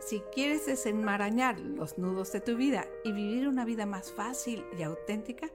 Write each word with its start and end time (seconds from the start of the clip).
si 0.00 0.20
quieres 0.32 0.66
desenmarañar 0.66 1.58
los 1.58 1.98
nudos 1.98 2.32
de 2.32 2.40
tu 2.40 2.56
vida 2.56 2.86
y 3.04 3.12
vivir 3.12 3.48
una 3.48 3.64
vida 3.64 3.86
más 3.86 4.12
fácil 4.12 4.64
y 4.78 4.82
auténtica, 4.82 5.48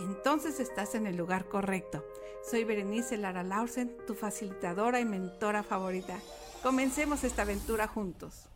entonces 0.00 0.60
estás 0.60 0.94
en 0.94 1.06
el 1.06 1.16
lugar 1.16 1.48
correcto. 1.48 2.04
Soy 2.48 2.64
Berenice 2.64 3.16
Lara 3.16 3.42
Lausen, 3.42 3.96
tu 4.06 4.14
facilitadora 4.14 5.00
y 5.00 5.04
mentora 5.04 5.62
favorita. 5.62 6.18
Comencemos 6.62 7.24
esta 7.24 7.42
aventura 7.42 7.88
juntos. 7.88 8.48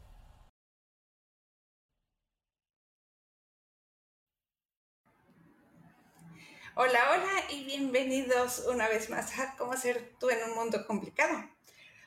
Hola, 6.75 7.01
hola 7.13 7.51
y 7.51 7.65
bienvenidos 7.65 8.67
una 8.67 8.89
vez 8.89 9.11
más 9.11 9.39
a 9.39 9.57
Cómo 9.57 9.77
ser 9.77 10.15
tú 10.19 10.31
en 10.31 10.43
un 10.49 10.55
mundo 10.57 10.87
complicado. 10.87 11.49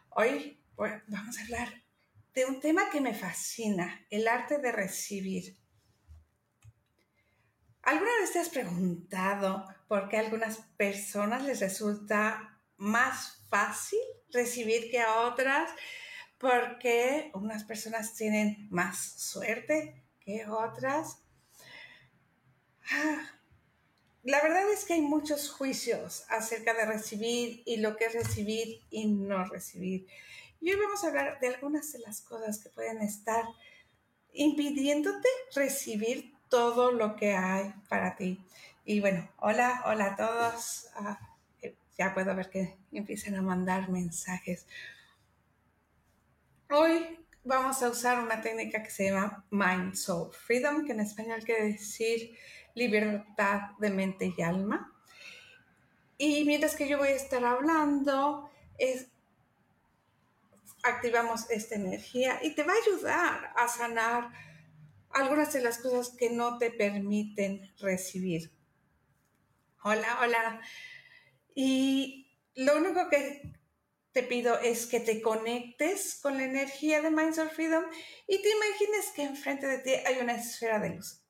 Hoy 0.09 0.59
vamos 0.75 1.37
a 1.37 1.43
hablar 1.43 1.84
de 2.35 2.45
un 2.45 2.59
tema 2.59 2.89
que 2.89 2.99
me 2.99 3.13
fascina, 3.13 4.05
el 4.09 4.27
arte 4.27 4.57
de 4.57 4.71
recibir. 4.73 5.57
¿Alguna 7.81 8.11
vez 8.19 8.33
te 8.33 8.39
has 8.39 8.49
preguntado 8.49 9.65
por 9.87 10.09
qué 10.09 10.17
a 10.17 10.19
algunas 10.21 10.57
personas 10.75 11.43
les 11.43 11.61
resulta 11.61 12.59
más 12.75 13.45
fácil 13.49 13.99
recibir 14.31 14.91
que 14.91 14.99
a 14.99 15.21
otras? 15.21 15.71
¿Por 16.37 16.77
qué 16.79 17.31
unas 17.33 17.63
personas 17.63 18.13
tienen 18.15 18.67
más 18.69 18.97
suerte 18.97 20.03
que 20.19 20.45
otras? 20.45 21.21
Ah, 22.91 23.31
la 24.23 24.41
verdad 24.41 24.69
es 24.73 24.83
que 24.83 24.95
hay 24.95 25.01
muchos 25.01 25.49
juicios 25.51 26.25
acerca 26.29 26.73
de 26.73 26.85
recibir 26.85 27.63
y 27.65 27.77
lo 27.77 27.95
que 27.95 28.05
es 28.05 28.13
recibir 28.13 28.81
y 28.89 29.05
no 29.05 29.45
recibir. 29.45 30.07
Y 30.61 30.71
hoy 30.71 30.79
vamos 30.79 31.03
a 31.03 31.07
hablar 31.07 31.39
de 31.39 31.47
algunas 31.47 31.91
de 31.91 31.99
las 31.99 32.21
cosas 32.21 32.59
que 32.59 32.69
pueden 32.69 33.01
estar 33.01 33.45
impidiéndote 34.33 35.27
recibir 35.53 36.33
todo 36.49 36.91
lo 36.91 37.15
que 37.15 37.33
hay 37.33 37.73
para 37.89 38.15
ti. 38.15 38.43
Y 38.83 38.99
bueno, 38.99 39.29
hola, 39.37 39.83
hola 39.85 40.05
a 40.05 40.15
todos. 40.15 40.87
Ah, 40.95 41.19
eh, 41.61 41.75
ya 41.97 42.13
puedo 42.13 42.35
ver 42.35 42.49
que 42.49 42.77
empiezan 42.91 43.35
a 43.35 43.41
mandar 43.41 43.89
mensajes. 43.89 44.67
Hoy 46.69 47.19
vamos 47.43 47.81
a 47.83 47.89
usar 47.89 48.23
una 48.23 48.41
técnica 48.41 48.83
que 48.83 48.89
se 48.89 49.05
llama 49.05 49.45
Mind 49.51 49.95
Soul 49.95 50.33
Freedom, 50.33 50.85
que 50.85 50.93
en 50.93 50.99
español 50.99 51.43
quiere 51.43 51.65
decir 51.73 52.37
libertad 52.73 53.71
de 53.79 53.89
mente 53.89 54.33
y 54.35 54.41
alma. 54.41 54.91
Y 56.17 56.43
mientras 56.45 56.75
que 56.75 56.87
yo 56.87 56.97
voy 56.97 57.09
a 57.09 57.15
estar 57.15 57.43
hablando, 57.43 58.49
es, 58.77 59.07
activamos 60.85 61.49
esta 61.49 61.75
energía 61.75 62.39
y 62.43 62.51
te 62.51 62.63
va 62.63 62.73
a 62.73 62.87
ayudar 62.87 63.53
a 63.55 63.67
sanar 63.67 64.31
algunas 65.09 65.51
de 65.53 65.61
las 65.61 65.79
cosas 65.79 66.15
que 66.15 66.29
no 66.29 66.57
te 66.57 66.71
permiten 66.71 67.73
recibir. 67.79 68.51
Hola, 69.83 70.19
hola. 70.21 70.61
Y 71.55 72.31
lo 72.55 72.77
único 72.77 73.09
que 73.09 73.53
te 74.11 74.23
pido 74.23 74.59
es 74.59 74.85
que 74.85 74.99
te 74.99 75.21
conectes 75.21 76.19
con 76.21 76.37
la 76.37 76.45
energía 76.45 77.01
de 77.01 77.11
Minds 77.11 77.39
of 77.39 77.53
Freedom 77.53 77.83
y 78.27 78.41
te 78.41 78.49
imagines 78.49 79.11
que 79.15 79.23
enfrente 79.23 79.67
de 79.67 79.79
ti 79.79 79.91
hay 80.05 80.19
una 80.21 80.35
esfera 80.35 80.79
de 80.79 80.91
luz. 80.91 81.24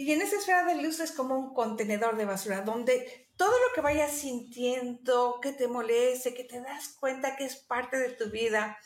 Y 0.00 0.14
en 0.14 0.22
esa 0.22 0.36
esfera 0.36 0.64
de 0.64 0.80
luz 0.80 0.98
es 1.00 1.12
como 1.12 1.38
un 1.38 1.52
contenedor 1.52 2.16
de 2.16 2.24
basura 2.24 2.62
donde 2.62 3.28
todo 3.36 3.52
lo 3.52 3.74
que 3.74 3.82
vayas 3.82 4.10
sintiendo, 4.10 5.40
que 5.42 5.52
te 5.52 5.68
moleste, 5.68 6.32
que 6.32 6.44
te 6.44 6.58
das 6.62 6.88
cuenta 6.98 7.36
que 7.36 7.44
es 7.44 7.56
parte 7.56 7.98
de 7.98 8.08
tu 8.08 8.30
vida 8.30 8.78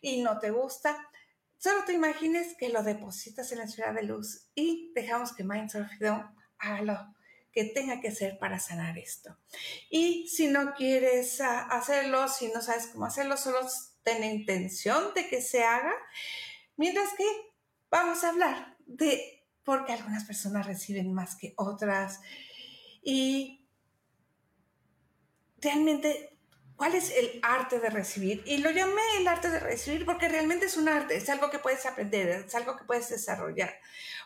y 0.00 0.22
no 0.22 0.38
te 0.38 0.52
gusta, 0.52 1.10
solo 1.58 1.82
te 1.84 1.94
imagines 1.94 2.54
que 2.56 2.68
lo 2.68 2.84
depositas 2.84 3.50
en 3.50 3.58
la 3.58 3.64
esfera 3.64 3.92
de 3.92 4.04
luz 4.04 4.50
y 4.54 4.92
dejamos 4.94 5.34
que 5.34 5.42
of 5.42 5.88
Freedom 5.98 6.32
haga 6.58 6.82
lo 6.82 7.14
que 7.50 7.64
tenga 7.64 8.00
que 8.00 8.10
hacer 8.10 8.38
para 8.38 8.60
sanar 8.60 8.96
esto. 8.98 9.36
Y 9.90 10.28
si 10.28 10.46
no 10.46 10.74
quieres 10.74 11.40
ah, 11.40 11.62
hacerlo, 11.72 12.28
si 12.28 12.52
no 12.52 12.62
sabes 12.62 12.86
cómo 12.86 13.06
hacerlo, 13.06 13.36
solo 13.36 13.66
ten 14.04 14.22
intención 14.22 15.12
de 15.12 15.28
que 15.28 15.42
se 15.42 15.64
haga, 15.64 15.92
mientras 16.76 17.14
que 17.14 17.26
vamos 17.90 18.22
a 18.22 18.28
hablar 18.28 18.76
de 18.86 19.41
porque 19.64 19.92
algunas 19.92 20.24
personas 20.24 20.66
reciben 20.66 21.12
más 21.12 21.36
que 21.36 21.54
otras. 21.56 22.20
Y 23.02 23.66
realmente, 25.60 26.38
¿cuál 26.76 26.94
es 26.94 27.10
el 27.10 27.40
arte 27.42 27.78
de 27.78 27.90
recibir? 27.90 28.42
Y 28.46 28.58
lo 28.58 28.70
llamé 28.70 29.02
el 29.18 29.28
arte 29.28 29.50
de 29.50 29.60
recibir 29.60 30.04
porque 30.04 30.28
realmente 30.28 30.66
es 30.66 30.76
un 30.76 30.88
arte, 30.88 31.16
es 31.16 31.28
algo 31.28 31.50
que 31.50 31.58
puedes 31.58 31.86
aprender, 31.86 32.28
es 32.28 32.54
algo 32.54 32.76
que 32.76 32.84
puedes 32.84 33.08
desarrollar. 33.08 33.72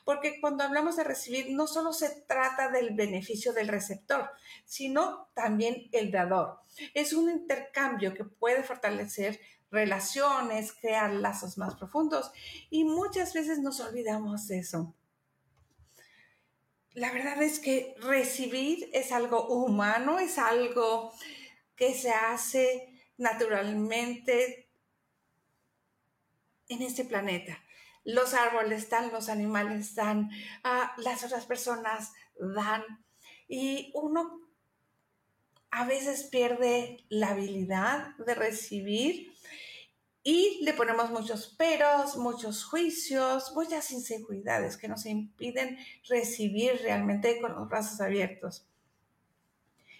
Porque 0.04 0.40
cuando 0.40 0.64
hablamos 0.64 0.96
de 0.96 1.04
recibir, 1.04 1.50
no 1.50 1.66
solo 1.66 1.92
se 1.92 2.08
trata 2.22 2.70
del 2.70 2.94
beneficio 2.94 3.52
del 3.52 3.68
receptor, 3.68 4.30
sino 4.64 5.30
también 5.34 5.88
el 5.92 6.10
dador. 6.10 6.60
Es 6.94 7.12
un 7.12 7.30
intercambio 7.30 8.14
que 8.14 8.24
puede 8.24 8.62
fortalecer 8.62 9.40
relaciones, 9.70 10.72
crear 10.72 11.12
lazos 11.12 11.58
más 11.58 11.74
profundos 11.74 12.30
y 12.70 12.84
muchas 12.84 13.34
veces 13.34 13.58
nos 13.58 13.80
olvidamos 13.80 14.46
de 14.46 14.58
eso 14.58 14.95
la 16.96 17.12
verdad 17.12 17.42
es 17.42 17.58
que 17.58 17.94
recibir 17.98 18.88
es 18.94 19.12
algo 19.12 19.48
humano, 19.48 20.18
es 20.18 20.38
algo 20.38 21.12
que 21.76 21.92
se 21.92 22.10
hace 22.10 22.88
naturalmente 23.18 24.70
en 26.70 26.80
este 26.80 27.04
planeta. 27.04 27.62
Los 28.04 28.32
árboles 28.32 28.88
dan, 28.88 29.12
los 29.12 29.28
animales 29.28 29.94
dan, 29.94 30.30
ah, 30.64 30.94
las 30.96 31.22
otras 31.22 31.44
personas 31.44 32.14
dan 32.38 32.82
y 33.46 33.90
uno 33.92 34.40
a 35.70 35.84
veces 35.84 36.24
pierde 36.24 37.04
la 37.10 37.32
habilidad 37.32 38.16
de 38.16 38.34
recibir 38.34 39.34
y 40.28 40.58
le 40.64 40.72
ponemos 40.72 41.12
muchos 41.12 41.54
peros, 41.56 42.16
muchos 42.16 42.64
juicios, 42.64 43.52
muchas 43.54 43.92
inseguridades 43.92 44.76
que 44.76 44.88
nos 44.88 45.06
impiden 45.06 45.78
recibir 46.08 46.80
realmente 46.82 47.40
con 47.40 47.54
los 47.54 47.68
brazos 47.68 48.00
abiertos. 48.00 48.66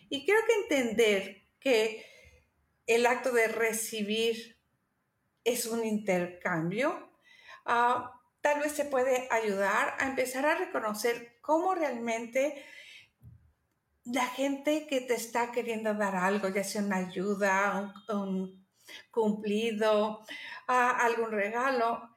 Y 0.08 0.26
creo 0.26 0.40
que 0.44 0.74
entender 0.74 1.44
que 1.60 2.04
el 2.88 3.06
acto 3.06 3.30
de 3.30 3.46
recibir 3.46 4.58
es 5.44 5.64
un 5.66 5.84
intercambio, 5.84 7.08
ah, 7.64 8.20
tal 8.40 8.58
vez 8.62 8.72
se 8.72 8.84
puede 8.84 9.28
ayudar 9.30 9.94
a 10.00 10.08
empezar 10.08 10.44
a 10.44 10.56
reconocer 10.56 11.38
cómo 11.40 11.72
realmente 11.76 12.64
la 14.04 14.26
gente 14.26 14.88
que 14.88 15.02
te 15.02 15.14
está 15.14 15.52
queriendo 15.52 15.94
dar 15.94 16.16
algo, 16.16 16.48
ya 16.48 16.64
sea 16.64 16.82
una 16.82 16.96
ayuda, 16.96 17.94
un 18.08 18.65
cumplido, 19.10 20.24
algún 20.66 21.30
regalo, 21.30 22.16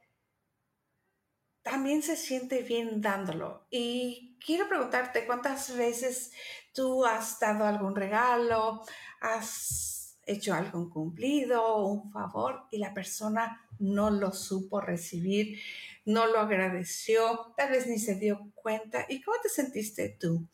también 1.61 2.01
se 2.01 2.15
siente 2.15 2.63
bien 2.63 3.01
dándolo. 3.01 3.67
Y 3.69 4.37
quiero 4.43 4.67
preguntarte 4.67 5.25
cuántas 5.25 5.75
veces 5.75 6.31
tú 6.73 7.05
has 7.05 7.39
dado 7.39 7.65
algún 7.65 7.95
regalo, 7.95 8.81
has 9.21 10.17
hecho 10.25 10.53
algo 10.53 10.89
cumplido 10.89 11.85
un 11.85 12.11
favor 12.11 12.67
y 12.71 12.77
la 12.77 12.93
persona 12.93 13.67
no 13.79 14.11
lo 14.11 14.31
supo 14.31 14.79
recibir, 14.79 15.59
no 16.05 16.27
lo 16.27 16.39
agradeció, 16.39 17.53
tal 17.57 17.71
vez 17.71 17.87
ni 17.87 17.97
se 17.97 18.15
dio 18.15 18.51
cuenta. 18.53 19.05
¿Y 19.09 19.21
cómo 19.21 19.37
te 19.41 19.49
sentiste 19.49 20.17
tú? 20.19 20.47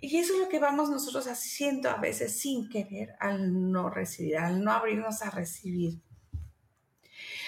Y 0.00 0.16
eso 0.16 0.32
es 0.34 0.40
lo 0.40 0.48
que 0.48 0.58
vamos 0.58 0.88
nosotros 0.88 1.26
haciendo 1.26 1.90
a 1.90 1.96
veces 1.96 2.38
sin 2.38 2.68
querer 2.68 3.16
al 3.20 3.70
no 3.70 3.90
recibir, 3.90 4.38
al 4.38 4.64
no 4.64 4.72
abrirnos 4.72 5.22
a 5.22 5.30
recibir. 5.30 6.00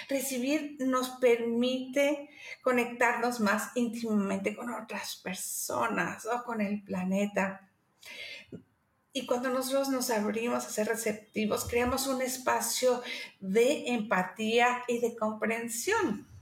Recibir 0.07 0.75
nos 0.79 1.09
permite 1.11 2.29
conectarnos 2.61 3.39
más 3.39 3.71
íntimamente 3.75 4.55
con 4.55 4.69
otras 4.69 5.15
personas 5.15 6.25
o 6.25 6.43
con 6.43 6.61
el 6.61 6.83
planeta. 6.83 7.69
Y 9.13 9.25
cuando 9.25 9.49
nosotros 9.49 9.89
nos 9.89 10.09
abrimos 10.09 10.65
a 10.65 10.69
ser 10.69 10.87
receptivos, 10.87 11.65
creamos 11.65 12.07
un 12.07 12.21
espacio 12.21 13.01
de 13.39 13.87
empatía 13.93 14.83
y 14.87 14.99
de 14.99 15.15
comprensión. 15.15 16.32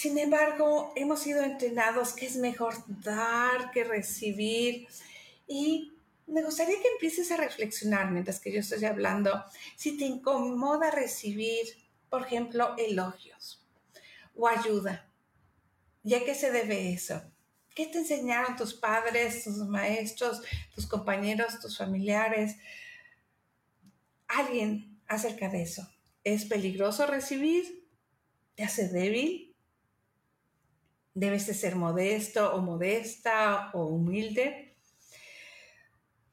Sin 0.00 0.16
embargo, 0.16 0.94
hemos 0.96 1.20
sido 1.20 1.42
entrenados 1.42 2.14
que 2.14 2.24
es 2.24 2.36
mejor 2.36 2.72
dar 3.04 3.70
que 3.70 3.84
recibir 3.84 4.88
y 5.46 5.92
me 6.26 6.42
gustaría 6.42 6.80
que 6.80 6.88
empieces 6.88 7.30
a 7.30 7.36
reflexionar 7.36 8.10
mientras 8.10 8.40
que 8.40 8.50
yo 8.50 8.60
estoy 8.60 8.82
hablando 8.86 9.44
si 9.76 9.98
te 9.98 10.06
incomoda 10.06 10.90
recibir, 10.90 11.66
por 12.08 12.22
ejemplo, 12.22 12.74
elogios 12.78 13.62
o 14.34 14.48
ayuda. 14.48 15.06
¿Ya 16.02 16.24
qué 16.24 16.34
se 16.34 16.50
debe 16.50 16.94
eso? 16.94 17.20
¿Qué 17.74 17.86
te 17.86 17.98
enseñaron 17.98 18.56
tus 18.56 18.72
padres, 18.72 19.44
tus 19.44 19.58
maestros, 19.58 20.40
tus 20.74 20.86
compañeros, 20.86 21.60
tus 21.60 21.76
familiares? 21.76 22.56
Alguien 24.28 24.98
acerca 25.08 25.50
de 25.50 25.60
eso. 25.60 25.86
¿Es 26.24 26.46
peligroso 26.46 27.06
recibir? 27.06 27.86
¿Te 28.54 28.62
hace 28.62 28.88
débil? 28.88 29.49
Debes 31.20 31.46
de 31.46 31.54
ser 31.54 31.76
modesto 31.76 32.54
o 32.54 32.62
modesta 32.62 33.70
o 33.74 33.84
humilde. 33.84 34.74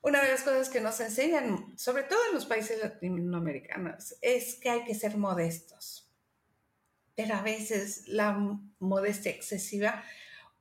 Una 0.01 0.23
de 0.23 0.31
las 0.31 0.43
cosas 0.43 0.69
que 0.69 0.79
nos 0.79 0.97
enseñan, 1.01 1.77
sobre 1.77 2.03
todo 2.03 2.19
en 2.29 2.35
los 2.35 2.45
países 2.45 2.81
latinoamericanos, 2.81 4.15
es 4.21 4.55
que 4.55 4.69
hay 4.69 4.85
que 4.85 4.95
ser 4.95 5.17
modestos. 5.17 6.09
Pero 7.15 7.35
a 7.35 7.41
veces 7.41 8.07
la 8.07 8.57
modestia 8.79 9.31
excesiva 9.31 10.03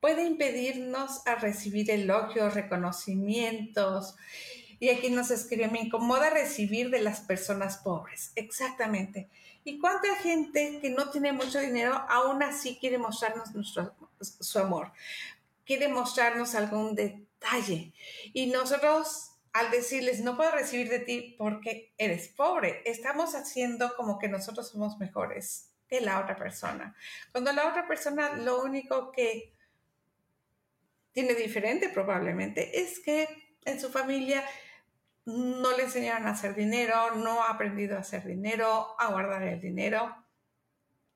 puede 0.01 0.25
impedirnos 0.25 1.25
a 1.25 1.35
recibir 1.35 1.89
elogios, 1.89 2.53
reconocimientos. 2.53 4.15
Y 4.79 4.89
aquí 4.89 5.09
nos 5.09 5.31
escribe, 5.31 5.69
me 5.69 5.79
incomoda 5.79 6.29
recibir 6.29 6.89
de 6.89 6.99
las 6.99 7.21
personas 7.21 7.77
pobres. 7.77 8.33
Exactamente. 8.35 9.29
¿Y 9.67 9.79
cuánta 9.79 10.15
gente 10.15 10.79
que 10.81 10.89
no 10.91 11.09
tiene 11.09 11.33
mucho 11.33 11.59
dinero 11.59 11.93
aún 12.07 12.41
así 12.41 12.77
quiere 12.79 12.97
mostrarnos 12.97 13.53
nuestro, 13.53 13.93
su 14.21 14.59
amor? 14.59 14.93
Quiere 15.65 15.89
mostrarnos 15.89 16.55
algún 16.55 16.95
detalle. 16.95 17.91
Y 18.31 18.45
nosotros, 18.45 19.31
al 19.51 19.69
decirles, 19.69 20.21
no 20.21 20.37
puedo 20.37 20.51
recibir 20.51 20.87
de 20.87 20.99
ti 20.99 21.35
porque 21.37 21.93
eres 21.97 22.29
pobre, 22.29 22.81
estamos 22.85 23.35
haciendo 23.35 23.93
como 23.97 24.17
que 24.19 24.29
nosotros 24.29 24.69
somos 24.69 24.97
mejores 24.99 25.73
que 25.89 25.99
la 25.99 26.21
otra 26.21 26.37
persona. 26.37 26.95
Cuando 27.33 27.51
la 27.51 27.67
otra 27.67 27.89
persona 27.89 28.37
lo 28.37 28.63
único 28.63 29.11
que 29.11 29.53
tiene 31.11 31.35
diferente 31.35 31.89
probablemente 31.89 32.79
es 32.79 33.01
que 33.01 33.27
en 33.65 33.81
su 33.81 33.89
familia 33.89 34.45
no 35.27 35.75
le 35.75 35.83
enseñaron 35.83 36.25
a 36.25 36.31
hacer 36.31 36.55
dinero, 36.55 37.15
no 37.15 37.43
ha 37.43 37.51
aprendido 37.51 37.97
a 37.97 37.99
hacer 37.99 38.25
dinero, 38.25 38.95
a 38.97 39.11
guardar 39.11 39.43
el 39.43 39.59
dinero. 39.59 40.15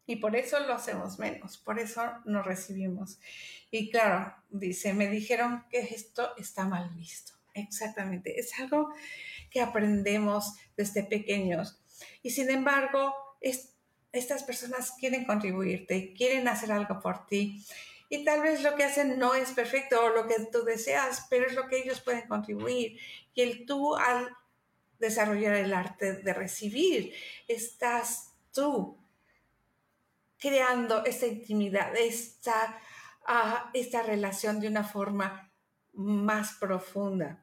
Y 0.06 0.18
por 0.18 0.36
eso 0.36 0.60
lo 0.60 0.74
hacemos 0.74 1.18
menos, 1.18 1.58
por 1.58 1.80
eso 1.80 2.04
no 2.26 2.44
recibimos. 2.44 3.20
Y 3.72 3.90
claro, 3.90 4.36
dice, 4.50 4.94
me 4.94 5.08
dijeron 5.08 5.64
que 5.70 5.80
esto 5.80 6.36
está 6.36 6.66
mal 6.66 6.90
visto. 6.90 7.32
Exactamente, 7.54 8.38
es 8.38 8.60
algo 8.60 8.94
que 9.50 9.62
aprendemos 9.62 10.56
desde 10.76 11.04
pequeños. 11.04 11.82
Y 12.22 12.32
sin 12.32 12.50
embargo, 12.50 13.16
estas 13.40 14.44
personas 14.44 14.92
quieren 15.00 15.24
contribuirte, 15.24 16.14
quieren 16.14 16.50
hacer 16.50 16.74
algo 16.74 17.00
por 17.00 17.28
ti 17.28 17.66
y 18.14 18.26
tal 18.26 18.42
vez 18.42 18.62
lo 18.62 18.76
que 18.76 18.84
hacen 18.84 19.18
no 19.18 19.36
es 19.36 19.52
perfecto 19.52 20.04
o 20.04 20.10
lo 20.10 20.28
que 20.28 20.36
tú 20.52 20.66
deseas, 20.66 21.28
pero 21.30 21.48
es 21.48 21.54
lo 21.54 21.70
que 21.70 21.78
ellos 21.78 22.02
pueden 22.02 22.28
contribuir. 22.28 23.00
Y 23.34 23.42
el 23.42 23.66
tú 23.66 23.96
al 23.96 24.30
desarrollar 25.00 25.56
el 25.56 25.74
arte 25.74 26.14
de 26.14 26.34
recibir, 26.34 27.14
estás 27.48 28.34
tú 28.54 28.98
creando 30.38 31.06
esta 31.06 31.28
intimidad, 31.28 31.96
esta, 31.96 32.80
uh, 33.28 33.70
esta 33.74 34.04
relación 34.04 34.60
de 34.60 34.68
una 34.68 34.84
forma 34.84 35.52
más 35.94 36.54
profunda. 36.54 37.41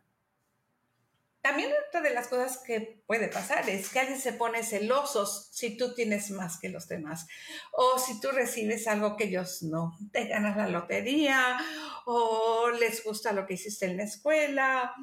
También 1.49 1.73
otra 1.89 2.03
de 2.03 2.11
las 2.11 2.29
cosas 2.29 2.59
que 2.59 3.03
puede 3.07 3.29
pasar 3.29 3.71
es 3.71 3.89
que 3.89 4.01
alguien 4.01 4.21
se 4.21 4.35
pone 4.35 4.63
celoso 4.63 5.25
si 5.25 5.79
tú 5.79 5.95
tienes 5.95 6.31
más 6.31 6.61
que 6.61 6.69
los 6.69 6.89
demás 6.89 7.27
o 7.73 7.99
si 7.99 8.21
tú 8.21 8.29
recibes 8.31 8.87
algo 8.87 9.17
que 9.17 9.25
ellos 9.25 9.63
no. 9.63 9.97
Te 10.13 10.27
ganas 10.27 10.59
la 10.59 10.69
lotería 10.69 11.57
o 12.05 12.69
les 12.79 13.03
gusta 13.03 13.33
lo 13.33 13.47
que 13.47 13.55
hiciste 13.55 13.87
en 13.87 13.97
la 13.97 14.03
escuela 14.03 14.95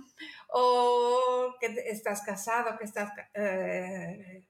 o 0.49 1.55
que 1.59 1.83
estás 1.87 2.21
casado, 2.21 2.77
que, 2.77 2.85
estás, 2.85 3.11
eh, 3.33 4.45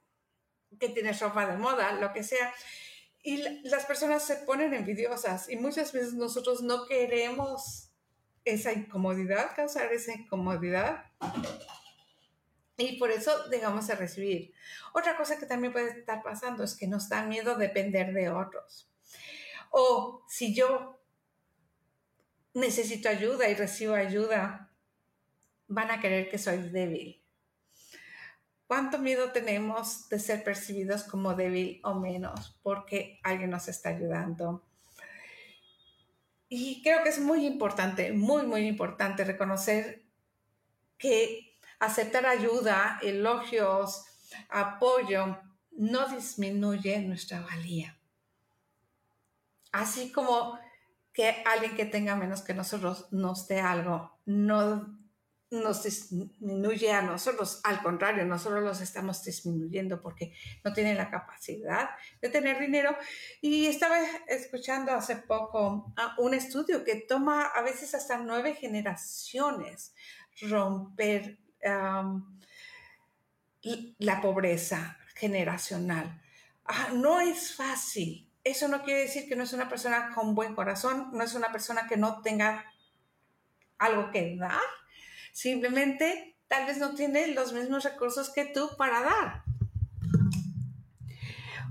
que 0.77 0.89
tienes 0.89 1.21
ropa 1.21 1.45
de 1.45 1.55
moda, 1.55 1.93
lo 1.93 2.11
que 2.11 2.23
sea. 2.23 2.53
Y 3.23 3.37
las 3.69 3.85
personas 3.85 4.21
se 4.21 4.35
ponen 4.35 4.73
envidiosas 4.73 5.47
y 5.47 5.55
muchas 5.55 5.93
veces 5.93 6.13
nosotros 6.13 6.61
no 6.61 6.87
queremos 6.87 7.93
esa 8.43 8.73
incomodidad, 8.73 9.55
causar 9.55 9.93
esa 9.93 10.11
incomodidad 10.11 11.05
y 12.77 12.97
por 12.97 13.11
eso 13.11 13.47
dejamos 13.49 13.87
de 13.87 13.95
recibir. 13.95 14.53
Otra 14.93 15.15
cosa 15.15 15.39
que 15.39 15.45
también 15.45 15.71
puede 15.71 15.99
estar 15.99 16.21
pasando 16.23 16.63
es 16.63 16.75
que 16.75 16.87
nos 16.87 17.07
da 17.07 17.23
miedo 17.23 17.55
depender 17.55 18.13
de 18.13 18.29
otros. 18.29 18.89
O 19.71 20.23
si 20.27 20.53
yo 20.53 20.99
necesito 22.53 23.09
ayuda 23.09 23.49
y 23.49 23.55
recibo 23.55 23.93
ayuda, 23.93 24.71
van 25.67 25.91
a 25.91 25.99
creer 25.99 26.29
que 26.29 26.37
soy 26.37 26.69
débil. 26.69 27.21
¿Cuánto 28.67 28.97
miedo 28.97 29.31
tenemos 29.31 30.09
de 30.09 30.19
ser 30.19 30.43
percibidos 30.43 31.03
como 31.03 31.35
débil 31.35 31.79
o 31.83 31.93
menos 31.95 32.57
porque 32.63 33.19
alguien 33.23 33.51
nos 33.51 33.67
está 33.67 33.89
ayudando? 33.89 34.63
Y 36.49 36.81
creo 36.81 37.03
que 37.03 37.09
es 37.09 37.19
muy 37.19 37.45
importante, 37.45 38.11
muy, 38.11 38.43
muy 38.43 38.67
importante 38.67 39.23
reconocer 39.23 40.03
que 40.97 41.54
aceptar 41.79 42.25
ayuda, 42.25 42.99
elogios, 43.01 44.05
apoyo, 44.49 45.37
no 45.71 46.07
disminuye 46.07 46.99
nuestra 46.99 47.41
valía. 47.41 47.97
Así 49.71 50.11
como 50.11 50.57
que 51.11 51.43
alguien 51.45 51.75
que 51.75 51.85
tenga 51.85 52.15
menos 52.15 52.41
que 52.41 52.53
nosotros 52.53 53.07
nos 53.11 53.47
dé 53.47 53.59
algo, 53.59 54.19
no 54.25 55.05
nos 55.51 55.83
disminuye 55.83 56.91
a 56.91 57.01
nosotros, 57.01 57.61
al 57.63 57.81
contrario, 57.81 58.25
nosotros 58.25 58.63
los 58.63 58.81
estamos 58.81 59.23
disminuyendo 59.23 60.01
porque 60.01 60.33
no 60.63 60.73
tienen 60.73 60.97
la 60.97 61.09
capacidad 61.09 61.89
de 62.21 62.29
tener 62.29 62.59
dinero. 62.59 62.95
Y 63.41 63.67
estaba 63.67 63.97
escuchando 64.27 64.91
hace 64.91 65.15
poco 65.15 65.93
un 66.17 66.33
estudio 66.33 66.83
que 66.83 66.95
toma 66.95 67.45
a 67.45 67.61
veces 67.61 67.93
hasta 67.95 68.17
nueve 68.17 68.55
generaciones 68.55 69.93
romper 70.41 71.39
la 73.99 74.21
pobreza 74.21 74.97
generacional. 75.15 76.21
Ah, 76.65 76.89
no 76.93 77.19
es 77.19 77.55
fácil. 77.55 78.29
Eso 78.43 78.67
no 78.67 78.83
quiere 78.83 79.01
decir 79.01 79.27
que 79.27 79.35
no 79.35 79.43
es 79.43 79.53
una 79.53 79.67
persona 79.69 80.13
con 80.13 80.35
buen 80.35 80.53
corazón, 80.53 81.09
no 81.13 81.23
es 81.23 81.33
una 81.33 81.51
persona 81.51 81.87
que 81.87 81.97
no 81.97 82.21
tenga 82.21 82.65
algo 83.79 84.11
que 84.11 84.35
dar. 84.37 84.61
Simplemente 85.33 86.37
tal 86.47 86.65
vez 86.67 86.77
no 86.77 86.93
tiene 86.93 87.27
los 87.29 87.53
mismos 87.53 87.83
recursos 87.83 88.29
que 88.29 88.45
tú 88.45 88.69
para 88.77 89.01
dar. 89.01 89.43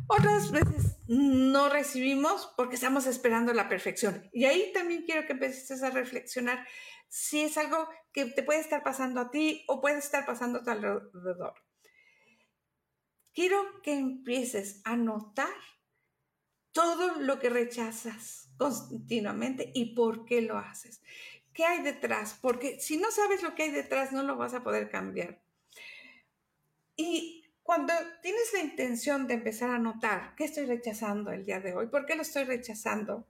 Otras 0.07 0.51
veces 0.51 0.97
no 1.07 1.69
recibimos 1.69 2.53
porque 2.57 2.75
estamos 2.75 3.07
esperando 3.07 3.53
la 3.53 3.69
perfección. 3.69 4.29
Y 4.33 4.45
ahí 4.45 4.71
también 4.75 5.05
quiero 5.05 5.27
que 5.27 5.33
empieces 5.33 5.83
a 5.83 5.91
reflexionar 5.91 6.67
si 7.15 7.43
es 7.43 7.57
algo 7.59 7.89
que 8.13 8.25
te 8.25 8.43
puede 8.43 8.59
estar 8.59 8.83
pasando 8.83 9.21
a 9.21 9.31
ti 9.31 9.65
o 9.69 9.81
puede 9.81 9.99
estar 9.99 10.27
pasando 10.27 10.59
a 10.59 10.63
tu 10.65 10.71
alrededor. 10.71 11.55
Quiero 13.33 13.81
que 13.83 13.93
empieces 13.93 14.81
a 14.83 14.97
notar 14.97 15.55
todo 16.73 17.21
lo 17.21 17.39
que 17.39 17.51
rechazas 17.51 18.51
continuamente 18.59 19.71
y 19.77 19.95
por 19.95 20.25
qué 20.25 20.43
lo 20.43 20.59
haces. 20.59 21.03
qué 21.53 21.65
hay 21.65 21.83
detrás, 21.83 22.37
porque 22.43 22.81
si 22.81 22.97
no 22.97 23.13
sabes 23.13 23.45
lo 23.45 23.55
que 23.55 23.63
hay 23.63 23.71
detrás, 23.71 24.11
no 24.11 24.25
lo 24.25 24.37
vas 24.37 24.55
a 24.55 24.65
poder 24.65 24.91
cambiar. 24.91 25.41
Y 26.97 27.45
cuando 27.63 27.93
tienes 28.23 28.53
la 28.55 28.59
intención 28.59 29.29
de 29.29 29.35
empezar 29.35 29.71
a 29.71 29.79
notar 29.79 30.35
qué 30.35 30.47
estoy 30.47 30.67
rechazando 30.67 31.31
el 31.31 31.45
día 31.45 31.61
de 31.61 31.77
hoy, 31.77 31.87
por 31.87 32.07
qué 32.07 32.17
lo 32.17 32.23
estoy 32.23 32.43
rechazando, 32.43 33.29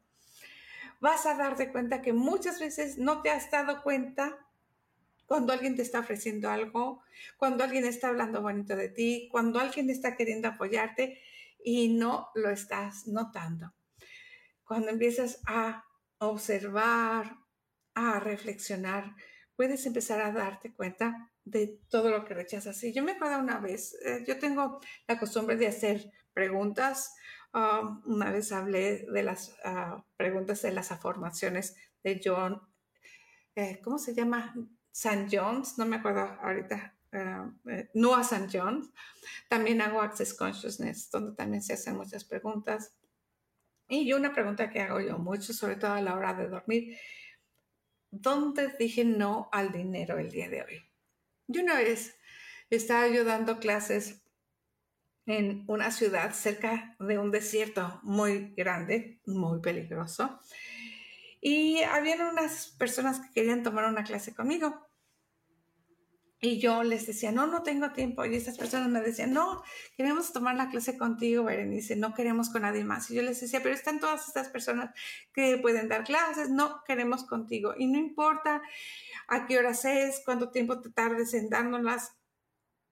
vas 1.05 1.27
a 1.27 1.35
darte 1.35 1.71
cuenta 1.71 2.01
que 2.01 2.15
muchas 2.15 2.59
veces 2.59 2.97
no 2.97 3.21
te 3.21 3.29
has 3.29 3.51
dado 3.51 3.83
cuenta 3.83 4.39
cuando 5.27 5.53
alguien 5.53 5.77
te 5.77 5.83
está 5.83 6.01
ofreciendo 6.01 6.49
algo, 6.49 7.03
cuando 7.37 7.63
alguien 7.63 7.85
está 7.85 8.09
hablando 8.09 8.41
bonito 8.41 8.75
de 8.75 8.89
ti, 8.89 9.29
cuando 9.31 9.61
alguien 9.61 9.91
está 9.91 10.17
queriendo 10.17 10.49
apoyarte 10.49 11.21
y 11.63 11.89
no 11.89 12.31
lo 12.35 12.49
estás 12.49 13.07
notando. 13.07 13.75
Cuando 14.65 14.89
empiezas 14.89 15.43
a 15.47 15.85
observar, 16.17 17.37
a 17.93 18.19
reflexionar, 18.19 19.15
puedes 19.57 19.85
empezar 19.85 20.23
a 20.23 20.33
darte 20.33 20.73
cuenta 20.73 21.31
de 21.45 21.81
todo 21.91 22.09
lo 22.09 22.25
que 22.25 22.33
rechazas. 22.33 22.83
Y 22.83 22.95
yo 22.95 23.05
me 23.05 23.13
acuerdo 23.13 23.41
una 23.41 23.59
vez, 23.59 23.95
eh, 24.07 24.25
yo 24.27 24.39
tengo 24.39 24.81
la 25.07 25.19
costumbre 25.19 25.57
de 25.57 25.67
hacer 25.67 26.11
preguntas. 26.33 27.15
Um, 27.55 28.03
una 28.07 28.33
vez 28.33 28.51
hablé 28.51 29.07
de 29.07 29.23
las 29.23 29.57
ah, 29.65 30.05
preguntas 30.17 30.63
de 30.63 30.73
las 30.73 30.91
afirmaciones 30.91 31.77
de 32.03 32.21
John, 32.23 32.61
eh, 33.55 33.81
¿cómo 33.81 33.97
se 33.99 34.13
llama? 34.13 34.53
St. 34.91 35.29
John's, 35.31 35.79
no 35.79 35.87
me 35.87 35.97
acuerdo 35.97 36.23
ahorita, 36.43 36.97
uh, 37.13 37.71
eh, 37.71 37.91
Noah 37.95 38.23
St. 38.23 38.49
John's. 38.53 38.91
También 39.49 39.81
hago 39.81 40.01
Access 40.01 40.35
Consciousness, 40.35 41.09
donde 41.13 41.37
también 41.37 41.63
se 41.63 41.75
hacen 41.75 41.97
muchas 41.97 42.25
preguntas. 42.25 42.97
Y 43.89 44.05
yo 44.05 44.17
una 44.17 44.33
pregunta 44.33 44.69
que 44.69 44.81
hago 44.81 45.01
yo 45.01 45.19
mucho, 45.19 45.53
sobre 45.53 45.77
todo 45.77 45.93
a 45.93 46.01
la 46.01 46.17
hora 46.17 46.35
de 46.35 46.49
dormir, 46.49 46.99
¿dónde 48.11 48.75
dije 48.77 49.05
no 49.05 49.49
al 49.53 49.71
dinero 49.71 50.19
el 50.19 50.33
día 50.33 50.49
de 50.49 50.63
hoy? 50.63 50.83
Yo 51.47 51.63
una 51.63 51.77
vez 51.77 52.17
estaba 52.69 53.07
yo 53.07 53.25
dando 53.25 53.61
clases 53.61 54.24
en 55.27 55.65
una 55.67 55.91
ciudad 55.91 56.35
cerca 56.35 56.97
de 56.99 57.19
un 57.19 57.31
desierto 57.31 58.01
muy 58.03 58.53
grande, 58.57 59.21
muy 59.27 59.61
peligroso. 59.61 60.41
Y 61.41 61.83
había 61.83 62.17
unas 62.31 62.69
personas 62.79 63.21
que 63.21 63.33
querían 63.33 63.63
tomar 63.63 63.85
una 63.85 64.05
clase 64.05 64.35
conmigo. 64.35 64.87
Y 66.41 66.59
yo 66.59 66.83
les 66.83 67.07
decía, 67.07 67.33
no, 67.33 67.47
no 67.47 67.63
tengo 67.63 67.93
tiempo. 67.93 68.25
Y 68.25 68.35
estas 68.35 68.59
personas 68.59 68.91
me 68.91 69.01
decían, 69.01 69.33
no, 69.33 69.63
queremos 69.97 70.33
tomar 70.33 70.57
la 70.57 70.69
clase 70.69 70.99
contigo, 70.99 71.45
Berenice, 71.45 71.97
no 71.97 72.13
queremos 72.13 72.51
con 72.51 72.63
nadie 72.63 72.85
más. 72.85 73.11
Y 73.11 73.15
yo 73.15 73.23
les 73.23 73.41
decía, 73.41 73.63
pero 73.63 73.75
están 73.75 73.99
todas 73.99 74.29
estas 74.29 74.49
personas 74.49 74.95
que 75.33 75.57
pueden 75.57 75.89
dar 75.89 76.05
clases, 76.05 76.51
no 76.51 76.83
queremos 76.87 77.25
contigo. 77.25 77.75
Y 77.79 77.87
no 77.87 77.99
importa 77.99 78.61
a 79.29 79.47
qué 79.47 79.59
horas 79.59 79.87
es, 79.87 80.21
cuánto 80.23 80.51
tiempo 80.51 80.81
te 80.81 80.91
tardes 80.91 81.33
en 81.33 81.49
dándolas, 81.49 82.15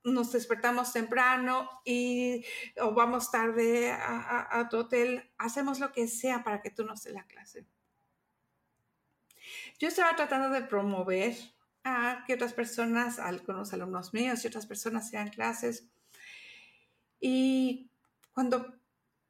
nos 0.04 0.32
despertamos 0.32 0.92
temprano 0.92 1.68
y 1.84 2.44
o 2.80 2.92
vamos 2.92 3.30
tarde 3.30 3.92
a, 3.92 4.68
tu 4.70 4.78
hotel, 4.78 5.30
hacemos 5.38 5.80
lo 5.80 5.92
que 5.92 6.08
sea 6.08 6.42
para 6.42 6.60
que 6.60 6.70
tú 6.70 6.84
nos 6.84 7.02
des 7.04 7.14
la 7.14 7.26
clase. 7.26 7.66
Yo 9.78 9.88
estaba 9.88 10.14
tratando 10.16 10.50
de 10.50 10.62
promover 10.62 11.36
a 11.84 12.24
que 12.26 12.34
otras 12.34 12.52
personas, 12.52 13.18
algunos 13.18 13.72
alumnos 13.72 14.14
míos 14.14 14.44
y 14.44 14.48
otras 14.48 14.66
personas 14.66 15.08
sean 15.08 15.30
clases. 15.30 15.88
Y 17.20 17.90
cuando 18.32 18.74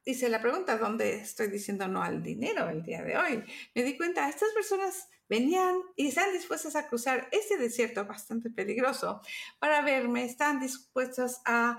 hice 0.04 0.28
la 0.28 0.40
pregunta, 0.40 0.76
¿dónde 0.78 1.16
estoy 1.16 1.48
diciendo 1.48 1.88
no 1.88 2.02
al 2.02 2.22
dinero 2.22 2.68
el 2.68 2.82
día 2.82 3.02
de 3.02 3.16
hoy? 3.16 3.44
Me 3.74 3.82
di 3.82 3.96
cuenta, 3.96 4.28
estas 4.28 4.52
personas 4.52 5.08
venían 5.32 5.80
y 5.96 6.08
están 6.08 6.30
dispuestas 6.30 6.76
a 6.76 6.88
cruzar 6.88 7.26
ese 7.32 7.56
desierto 7.56 8.04
bastante 8.04 8.50
peligroso 8.50 9.22
para 9.58 9.80
verme, 9.80 10.24
están 10.24 10.60
dispuestos 10.60 11.40
a 11.46 11.78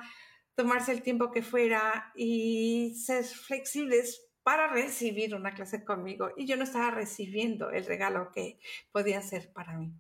tomarse 0.56 0.92
el 0.92 1.04
tiempo 1.04 1.30
que 1.32 1.44
fuera 1.44 2.12
y 2.16 2.96
ser 2.96 3.24
flexibles 3.24 4.28
para 4.42 4.68
recibir 4.68 5.36
una 5.36 5.54
clase 5.54 5.86
conmigo 5.86 6.32
y 6.36 6.48
yo 6.48 6.58
no 6.58 6.64
estaba 6.64 6.90
recibiendo 6.90 7.70
el 7.70 7.86
regalo 7.86 8.32
que 8.32 8.60
podía 8.92 9.22
ser 9.22 9.54
para 9.54 9.78
mí. 9.78 9.94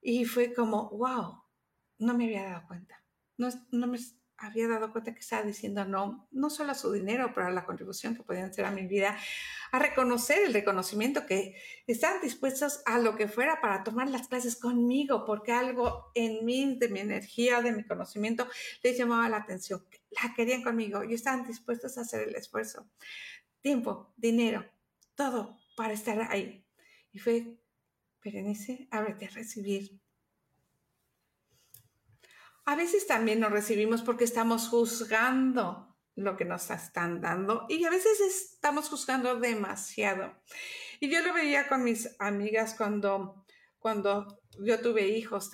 Y 0.00 0.24
fue 0.24 0.52
como, 0.52 0.90
wow, 0.90 1.44
no 1.98 2.14
me 2.14 2.24
había 2.24 2.50
dado 2.50 2.66
cuenta. 2.66 3.00
No, 3.38 3.48
no 3.70 3.86
me 3.86 3.98
había 4.38 4.68
dado 4.68 4.92
cuenta 4.92 5.14
que 5.14 5.20
estaba 5.20 5.42
diciendo 5.42 5.84
no, 5.84 6.28
no 6.30 6.50
solo 6.50 6.72
a 6.72 6.74
su 6.74 6.92
dinero, 6.92 7.32
pero 7.34 7.46
a 7.46 7.50
la 7.50 7.64
contribución 7.64 8.14
que 8.14 8.22
podían 8.22 8.50
hacer 8.50 8.64
a 8.64 8.70
mi 8.70 8.86
vida, 8.86 9.16
a 9.72 9.78
reconocer 9.78 10.42
el 10.46 10.52
reconocimiento 10.52 11.26
que 11.26 11.56
estaban 11.86 12.20
dispuestos 12.20 12.82
a 12.86 12.98
lo 12.98 13.16
que 13.16 13.28
fuera 13.28 13.60
para 13.60 13.82
tomar 13.82 14.08
las 14.08 14.28
clases 14.28 14.56
conmigo, 14.56 15.24
porque 15.24 15.52
algo 15.52 16.10
en 16.14 16.44
mí, 16.44 16.76
de 16.78 16.88
mi 16.88 17.00
energía, 17.00 17.62
de 17.62 17.72
mi 17.72 17.84
conocimiento, 17.84 18.48
les 18.82 18.96
llamaba 18.96 19.28
la 19.28 19.38
atención. 19.38 19.84
La 20.22 20.34
querían 20.34 20.62
conmigo 20.62 21.04
y 21.04 21.14
estaban 21.14 21.46
dispuestos 21.46 21.98
a 21.98 22.02
hacer 22.02 22.28
el 22.28 22.34
esfuerzo 22.34 22.86
tiempo, 23.66 24.12
dinero, 24.16 24.64
todo 25.16 25.58
para 25.76 25.92
estar 25.92 26.30
ahí. 26.30 26.64
Y 27.10 27.18
fue, 27.18 27.58
Berenice, 28.22 28.86
ábrete 28.92 29.26
a 29.26 29.30
recibir. 29.30 30.00
A 32.66 32.74
veces 32.74 33.06
también 33.06 33.38
nos 33.38 33.52
recibimos 33.52 34.02
porque 34.02 34.24
estamos 34.24 34.68
juzgando 34.68 35.96
lo 36.16 36.36
que 36.36 36.44
nos 36.44 36.68
están 36.68 37.20
dando 37.20 37.64
y 37.68 37.84
a 37.84 37.90
veces 37.90 38.20
estamos 38.20 38.88
juzgando 38.88 39.38
demasiado. 39.38 40.34
Y 40.98 41.08
yo 41.08 41.22
lo 41.22 41.32
veía 41.32 41.68
con 41.68 41.84
mis 41.84 42.16
amigas 42.18 42.74
cuando, 42.74 43.44
cuando 43.78 44.40
yo 44.58 44.80
tuve 44.80 45.06
hijos, 45.06 45.48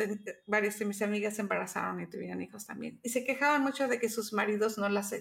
varias 0.46 0.78
de 0.78 0.86
mis 0.86 1.02
amigas 1.02 1.36
se 1.36 1.42
embarazaron 1.42 2.00
y 2.00 2.08
tuvieron 2.08 2.40
hijos 2.40 2.64
también. 2.64 2.98
Y 3.02 3.10
se 3.10 3.24
quejaban 3.24 3.62
mucho 3.62 3.88
de 3.88 3.98
que 3.98 4.08
sus 4.08 4.32
maridos 4.32 4.78
no 4.78 4.88
las 4.88 5.14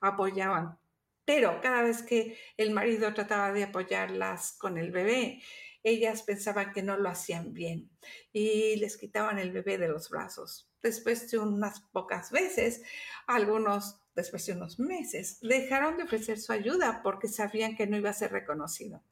apoyaban. 0.00 0.78
Pero 1.24 1.60
cada 1.60 1.82
vez 1.82 2.04
que 2.04 2.38
el 2.56 2.70
marido 2.70 3.12
trataba 3.12 3.52
de 3.52 3.64
apoyarlas 3.64 4.52
con 4.56 4.78
el 4.78 4.92
bebé, 4.92 5.42
ellas 5.82 6.22
pensaban 6.22 6.72
que 6.72 6.82
no 6.82 6.96
lo 6.96 7.08
hacían 7.08 7.52
bien 7.52 7.90
y 8.32 8.76
les 8.76 8.96
quitaban 8.96 9.40
el 9.40 9.50
bebé 9.50 9.78
de 9.78 9.88
los 9.88 10.10
brazos. 10.10 10.70
Después 10.84 11.30
de 11.30 11.38
unas 11.38 11.80
pocas 11.80 12.30
veces, 12.30 12.82
algunos, 13.26 13.96
después 14.14 14.44
de 14.44 14.52
unos 14.52 14.78
meses, 14.78 15.38
dejaron 15.40 15.96
de 15.96 16.04
ofrecer 16.04 16.38
su 16.38 16.52
ayuda 16.52 17.02
porque 17.02 17.26
sabían 17.26 17.74
que 17.74 17.86
no 17.86 17.96
iba 17.96 18.10
a 18.10 18.12
ser 18.12 18.30
reconocido. 18.30 19.02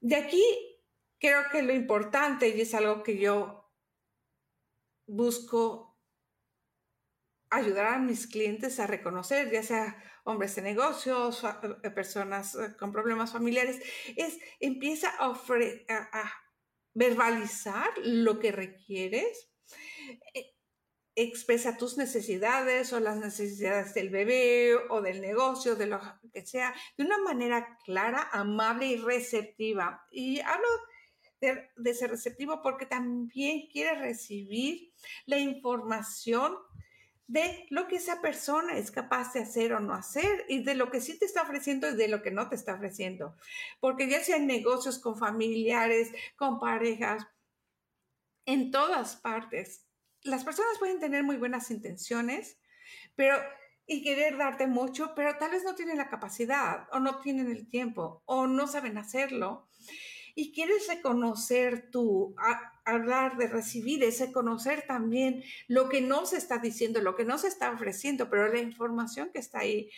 De 0.00 0.16
aquí 0.16 0.42
creo 1.18 1.42
que 1.52 1.62
lo 1.62 1.74
importante, 1.74 2.48
y 2.48 2.60
es 2.60 2.74
algo 2.74 3.02
que 3.02 3.18
yo 3.18 3.70
busco 5.06 5.96
ayudar 7.50 7.86
a 7.86 7.98
mis 7.98 8.26
clientes 8.26 8.80
a 8.80 8.86
reconocer, 8.86 9.50
ya 9.50 9.62
sea 9.62 10.02
hombres 10.24 10.56
de 10.56 10.62
negocios, 10.62 11.44
eh, 11.82 11.90
personas 11.90 12.54
eh, 12.54 12.76
con 12.78 12.92
problemas 12.92 13.32
familiares, 13.32 13.80
es 14.16 14.38
empieza 14.58 15.10
a, 15.18 15.30
a, 15.30 16.32
verbalizar 16.94 17.90
lo 18.02 18.38
que 18.38 18.52
requieres, 18.52 19.50
expresa 21.16 21.78
tus 21.78 21.96
necesidades 21.96 22.92
o 22.92 23.00
las 23.00 23.16
necesidades 23.16 23.94
del 23.94 24.10
bebé 24.10 24.74
o 24.90 25.00
del 25.00 25.22
negocio, 25.22 25.74
de 25.74 25.86
lo 25.86 25.98
que 26.32 26.44
sea, 26.44 26.74
de 26.98 27.04
una 27.04 27.18
manera 27.18 27.78
clara, 27.84 28.28
amable 28.32 28.86
y 28.86 28.96
receptiva. 28.98 30.06
Y 30.10 30.40
hablo 30.40 30.68
de, 31.40 31.94
ser 31.94 32.10
receptivo 32.10 32.60
porque 32.62 32.84
también 32.84 33.66
quiere 33.72 33.98
recibir 33.98 34.92
la 35.24 35.38
información 35.38 36.54
de 37.26 37.66
lo 37.70 37.88
que 37.88 37.96
esa 37.96 38.20
persona 38.20 38.76
es 38.76 38.90
capaz 38.90 39.32
de 39.32 39.40
hacer 39.40 39.72
o 39.72 39.80
no 39.80 39.94
hacer 39.94 40.44
y 40.48 40.62
de 40.62 40.74
lo 40.74 40.90
que 40.90 41.00
sí 41.00 41.18
te 41.18 41.24
está 41.24 41.42
ofreciendo 41.42 41.88
y 41.88 41.96
de 41.96 42.08
lo 42.08 42.22
que 42.22 42.30
no 42.30 42.48
te 42.50 42.54
está 42.56 42.74
ofreciendo. 42.74 43.36
Porque 43.80 44.08
ya 44.08 44.22
sea 44.22 44.36
en 44.36 44.46
negocios 44.46 44.98
con 44.98 45.18
familiares, 45.18 46.12
con 46.36 46.60
parejas, 46.60 47.26
en 48.44 48.70
todas 48.70 49.16
partes, 49.16 49.85
las 50.26 50.44
personas 50.44 50.78
pueden 50.78 51.00
tener 51.00 51.24
muy 51.24 51.36
buenas 51.36 51.70
intenciones, 51.70 52.58
pero 53.14 53.36
y 53.86 54.02
querer 54.02 54.36
darte 54.36 54.66
mucho, 54.66 55.12
pero 55.14 55.36
tal 55.38 55.52
vez 55.52 55.62
no 55.62 55.74
tienen 55.74 55.98
la 55.98 56.08
capacidad 56.08 56.88
o 56.92 56.98
no 56.98 57.20
tienen 57.20 57.50
el 57.50 57.68
tiempo 57.68 58.22
o 58.26 58.46
no 58.46 58.66
saben 58.66 58.98
hacerlo 58.98 59.68
y 60.38 60.52
quieres 60.52 60.86
reconocer 60.86 61.90
tú, 61.90 62.36
hablar 62.84 63.38
de 63.38 63.48
recibir, 63.48 64.04
es 64.04 64.20
reconocer 64.20 64.84
también 64.86 65.42
lo 65.66 65.88
que 65.88 66.02
no 66.02 66.26
se 66.26 66.36
está 66.36 66.58
diciendo, 66.58 67.00
lo 67.00 67.16
que 67.16 67.24
no 67.24 67.38
se 67.38 67.48
está 67.48 67.70
ofreciendo, 67.70 68.28
pero 68.28 68.52
la 68.52 68.60
información 68.60 69.30
que 69.32 69.38
está 69.38 69.60
ahí. 69.60 69.90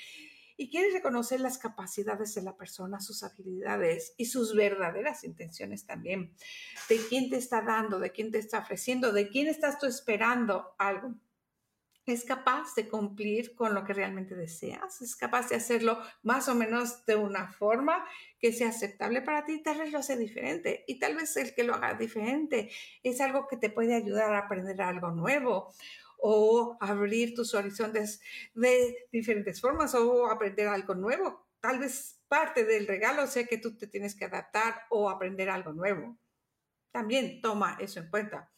Y 0.60 0.70
quieres 0.70 0.92
reconocer 0.92 1.40
las 1.40 1.56
capacidades 1.56 2.34
de 2.34 2.42
la 2.42 2.56
persona, 2.56 3.00
sus 3.00 3.22
habilidades 3.22 4.14
y 4.16 4.24
sus 4.24 4.56
verdaderas 4.56 5.22
intenciones 5.22 5.86
también. 5.86 6.34
De 6.88 6.98
quién 7.08 7.30
te 7.30 7.36
está 7.36 7.62
dando, 7.62 8.00
de 8.00 8.10
quién 8.10 8.32
te 8.32 8.38
está 8.38 8.58
ofreciendo, 8.58 9.12
de 9.12 9.28
quién 9.28 9.46
estás 9.46 9.78
tú 9.78 9.86
esperando 9.86 10.74
algo. 10.76 11.14
es 12.06 12.24
capaz 12.24 12.74
de 12.74 12.88
cumplir 12.88 13.54
con 13.54 13.72
lo 13.72 13.84
que 13.84 13.92
realmente 13.92 14.34
deseas, 14.34 15.00
es 15.00 15.14
capaz 15.14 15.48
de 15.50 15.56
hacerlo 15.56 16.02
más 16.22 16.48
o 16.48 16.56
menos 16.56 17.04
de 17.06 17.14
una 17.14 17.52
forma 17.52 18.04
que 18.40 18.52
sea 18.52 18.70
aceptable 18.70 19.22
para 19.22 19.44
ti, 19.44 19.62
tal 19.62 19.78
vez 19.78 19.92
lo 19.92 19.98
hace 19.98 20.16
diferente 20.16 20.84
y 20.88 20.98
tal 20.98 21.14
vez 21.14 21.36
el 21.36 21.54
que 21.54 21.64
lo 21.64 21.74
haga 21.74 21.94
diferente 21.94 22.70
es 23.02 23.20
algo 23.20 23.46
que 23.46 23.58
te 23.58 23.70
puede 23.70 23.94
ayudar 23.94 24.34
a 24.34 24.38
aprender 24.38 24.80
algo 24.80 25.10
nuevo 25.10 25.72
o 26.18 26.76
abrir 26.80 27.34
tus 27.34 27.54
horizontes 27.54 28.20
de 28.54 29.08
diferentes 29.12 29.60
formas 29.60 29.94
o 29.94 30.26
aprender 30.26 30.68
algo 30.68 30.94
nuevo. 30.94 31.46
Tal 31.60 31.78
vez 31.78 32.20
parte 32.28 32.64
del 32.64 32.87
regalo 32.87 33.26
sea 33.26 33.46
que 33.46 33.58
tú 33.58 33.76
te 33.76 33.87
tienes 33.87 34.14
que 34.14 34.25
adaptar 34.25 34.82
o 34.90 35.08
aprender 35.08 35.48
algo 35.48 35.72
nuevo. 35.72 36.18
También 36.92 37.40
toma 37.40 37.76
eso 37.80 38.00
en 38.00 38.10
cuenta. 38.10 38.50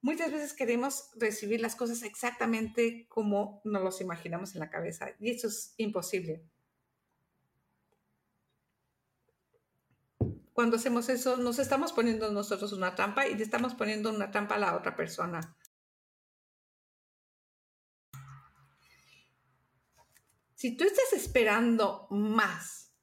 Muchas 0.00 0.30
veces 0.30 0.54
queremos 0.54 1.10
recibir 1.16 1.60
las 1.60 1.74
cosas 1.74 2.02
exactamente 2.02 3.06
como 3.08 3.60
nos 3.64 3.82
los 3.82 4.00
imaginamos 4.00 4.54
en 4.54 4.60
la 4.60 4.70
cabeza 4.70 5.10
y 5.18 5.30
eso 5.30 5.48
es 5.48 5.74
imposible. 5.78 6.44
Cuando 10.52 10.76
hacemos 10.76 11.08
eso, 11.08 11.36
nos 11.36 11.58
estamos 11.58 11.92
poniendo 11.92 12.30
nosotros 12.30 12.72
una 12.72 12.94
trampa 12.94 13.26
y 13.26 13.34
le 13.34 13.42
estamos 13.42 13.74
poniendo 13.74 14.08
una 14.08 14.30
trampa 14.30 14.54
a 14.54 14.58
la 14.58 14.76
otra 14.76 14.96
persona. 14.96 15.54
Si 20.56 20.74
tú 20.74 20.84
estás 20.84 21.12
esperando 21.12 22.06
más 22.08 22.96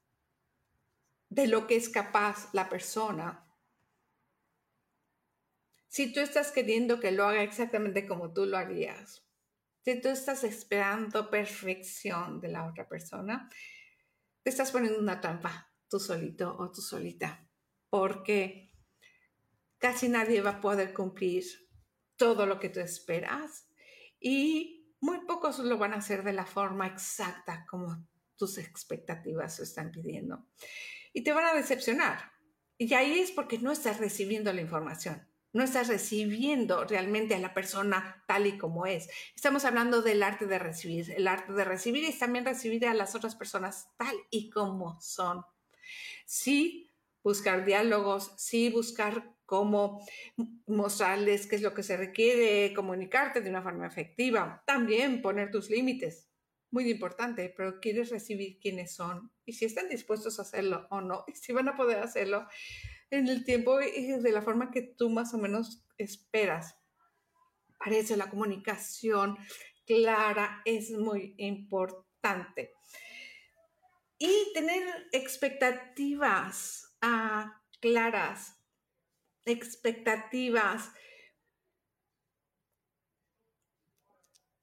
de 1.28 1.46
lo 1.46 1.68
que 1.68 1.76
es 1.76 1.88
capaz 1.88 2.52
la 2.52 2.68
persona, 2.68 3.48
si 5.86 6.12
tú 6.12 6.18
estás 6.18 6.50
queriendo 6.50 6.98
que 6.98 7.12
lo 7.12 7.24
haga 7.28 7.44
exactamente 7.44 8.08
como 8.08 8.32
tú 8.32 8.44
lo 8.44 8.56
harías, 8.56 9.24
si 9.84 10.00
tú 10.00 10.08
estás 10.08 10.42
esperando 10.42 11.30
perfección 11.30 12.40
de 12.40 12.48
la 12.48 12.66
otra 12.66 12.88
persona, 12.88 13.48
te 14.42 14.50
estás 14.50 14.72
poniendo 14.72 14.98
una 14.98 15.20
trampa 15.20 15.72
tú 15.88 16.00
solito 16.00 16.56
o 16.58 16.72
tú 16.72 16.80
solita, 16.80 17.48
porque 17.88 18.72
casi 19.78 20.08
nadie 20.08 20.40
va 20.40 20.50
a 20.50 20.60
poder 20.60 20.92
cumplir 20.92 21.44
todo 22.16 22.46
lo 22.46 22.58
que 22.58 22.68
tú 22.68 22.80
esperas 22.80 23.68
y 24.18 24.83
muy 25.04 25.20
pocos 25.26 25.58
lo 25.58 25.78
van 25.78 25.92
a 25.92 25.98
hacer 25.98 26.24
de 26.24 26.32
la 26.32 26.46
forma 26.46 26.86
exacta 26.86 27.66
como 27.68 28.08
tus 28.36 28.58
expectativas 28.58 29.58
lo 29.58 29.64
están 29.64 29.90
pidiendo. 29.90 30.46
Y 31.12 31.22
te 31.22 31.32
van 31.32 31.44
a 31.44 31.54
decepcionar. 31.54 32.32
Y 32.78 32.92
ahí 32.94 33.20
es 33.20 33.30
porque 33.30 33.58
no 33.58 33.70
estás 33.70 33.98
recibiendo 33.98 34.52
la 34.52 34.60
información 34.60 35.28
no 35.54 35.62
estás 35.62 35.86
recibiendo 35.86 36.84
realmente 36.84 37.34
a 37.34 37.38
la 37.38 37.54
persona 37.54 38.24
tal 38.26 38.46
y 38.46 38.58
como 38.58 38.86
es. 38.86 39.08
Estamos 39.36 39.64
hablando 39.64 40.02
del 40.02 40.22
arte 40.24 40.46
de 40.46 40.58
recibir. 40.58 41.12
El 41.12 41.28
arte 41.28 41.52
de 41.52 41.64
recibir 41.64 42.04
es 42.04 42.18
también 42.18 42.44
recibir 42.44 42.84
a 42.86 42.92
las 42.92 43.14
otras 43.14 43.36
personas 43.36 43.88
tal 43.96 44.16
y 44.30 44.50
como 44.50 45.00
son. 45.00 45.46
Sí, 46.26 46.90
buscar 47.22 47.64
diálogos, 47.64 48.32
sí, 48.36 48.68
buscar 48.68 49.33
cómo 49.46 50.04
mostrarles 50.66 51.46
qué 51.46 51.56
es 51.56 51.62
lo 51.62 51.74
que 51.74 51.82
se 51.82 51.96
requiere, 51.96 52.72
comunicarte 52.74 53.40
de 53.40 53.50
una 53.50 53.62
forma 53.62 53.86
efectiva. 53.86 54.62
También 54.66 55.22
poner 55.22 55.50
tus 55.50 55.70
límites. 55.70 56.30
Muy 56.70 56.90
importante, 56.90 57.54
pero 57.56 57.78
quieres 57.80 58.10
recibir 58.10 58.58
quiénes 58.58 58.94
son 58.94 59.30
y 59.44 59.52
si 59.52 59.64
están 59.64 59.88
dispuestos 59.88 60.38
a 60.38 60.42
hacerlo 60.42 60.88
o 60.90 61.00
no, 61.00 61.24
y 61.28 61.32
si 61.32 61.52
van 61.52 61.68
a 61.68 61.76
poder 61.76 61.98
hacerlo 61.98 62.48
en 63.10 63.28
el 63.28 63.44
tiempo 63.44 63.80
y 63.80 64.06
de 64.06 64.32
la 64.32 64.42
forma 64.42 64.70
que 64.70 64.82
tú 64.82 65.10
más 65.10 65.32
o 65.34 65.38
menos 65.38 65.84
esperas. 65.98 66.76
Parece 67.78 68.16
la 68.16 68.30
comunicación 68.30 69.36
clara 69.86 70.62
es 70.64 70.90
muy 70.90 71.34
importante. 71.38 72.72
Y 74.18 74.52
tener 74.54 75.08
expectativas 75.12 76.96
ah, 77.02 77.60
claras, 77.80 78.63
expectativas 79.44 80.90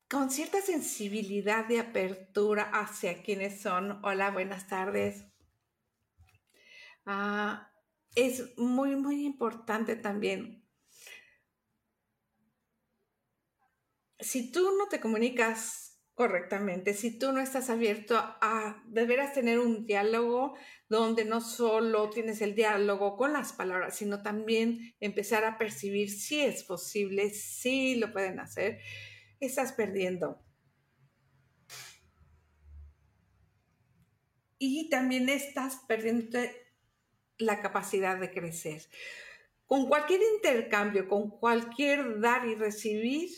con 0.09 0.29
cierta 0.29 0.61
sensibilidad 0.61 1.65
de 1.65 1.79
apertura 1.79 2.63
hacia 2.73 3.23
quienes 3.23 3.61
son. 3.61 4.03
Hola, 4.03 4.29
buenas 4.31 4.67
tardes. 4.67 5.25
Ah, 7.05 7.71
es 8.15 8.57
muy, 8.57 8.95
muy 8.95 9.25
importante 9.25 9.95
también. 9.95 10.67
Si 14.19 14.51
tú 14.51 14.77
no 14.77 14.87
te 14.87 14.99
comunicas 14.99 15.90
correctamente, 16.21 16.93
si 16.93 17.17
tú 17.17 17.31
no 17.31 17.41
estás 17.41 17.71
abierto 17.71 18.15
a 18.15 18.83
deberás 18.85 19.33
tener 19.33 19.57
un 19.57 19.87
diálogo 19.87 20.53
donde 20.87 21.25
no 21.25 21.41
solo 21.41 22.11
tienes 22.11 22.41
el 22.41 22.53
diálogo 22.53 23.17
con 23.17 23.33
las 23.33 23.53
palabras, 23.53 23.97
sino 23.97 24.21
también 24.21 24.93
empezar 24.99 25.45
a 25.45 25.57
percibir 25.57 26.11
si 26.11 26.41
es 26.41 26.63
posible, 26.63 27.31
si 27.31 27.95
lo 27.95 28.11
pueden 28.13 28.39
hacer, 28.39 28.77
estás 29.39 29.73
perdiendo. 29.73 30.39
Y 34.59 34.89
también 34.91 35.27
estás 35.27 35.77
perdiendo 35.87 36.37
la 37.39 37.61
capacidad 37.63 38.19
de 38.19 38.29
crecer. 38.29 38.83
Con 39.65 39.87
cualquier 39.87 40.21
intercambio, 40.35 41.07
con 41.09 41.31
cualquier 41.31 42.19
dar 42.19 42.45
y 42.45 42.53
recibir, 42.53 43.31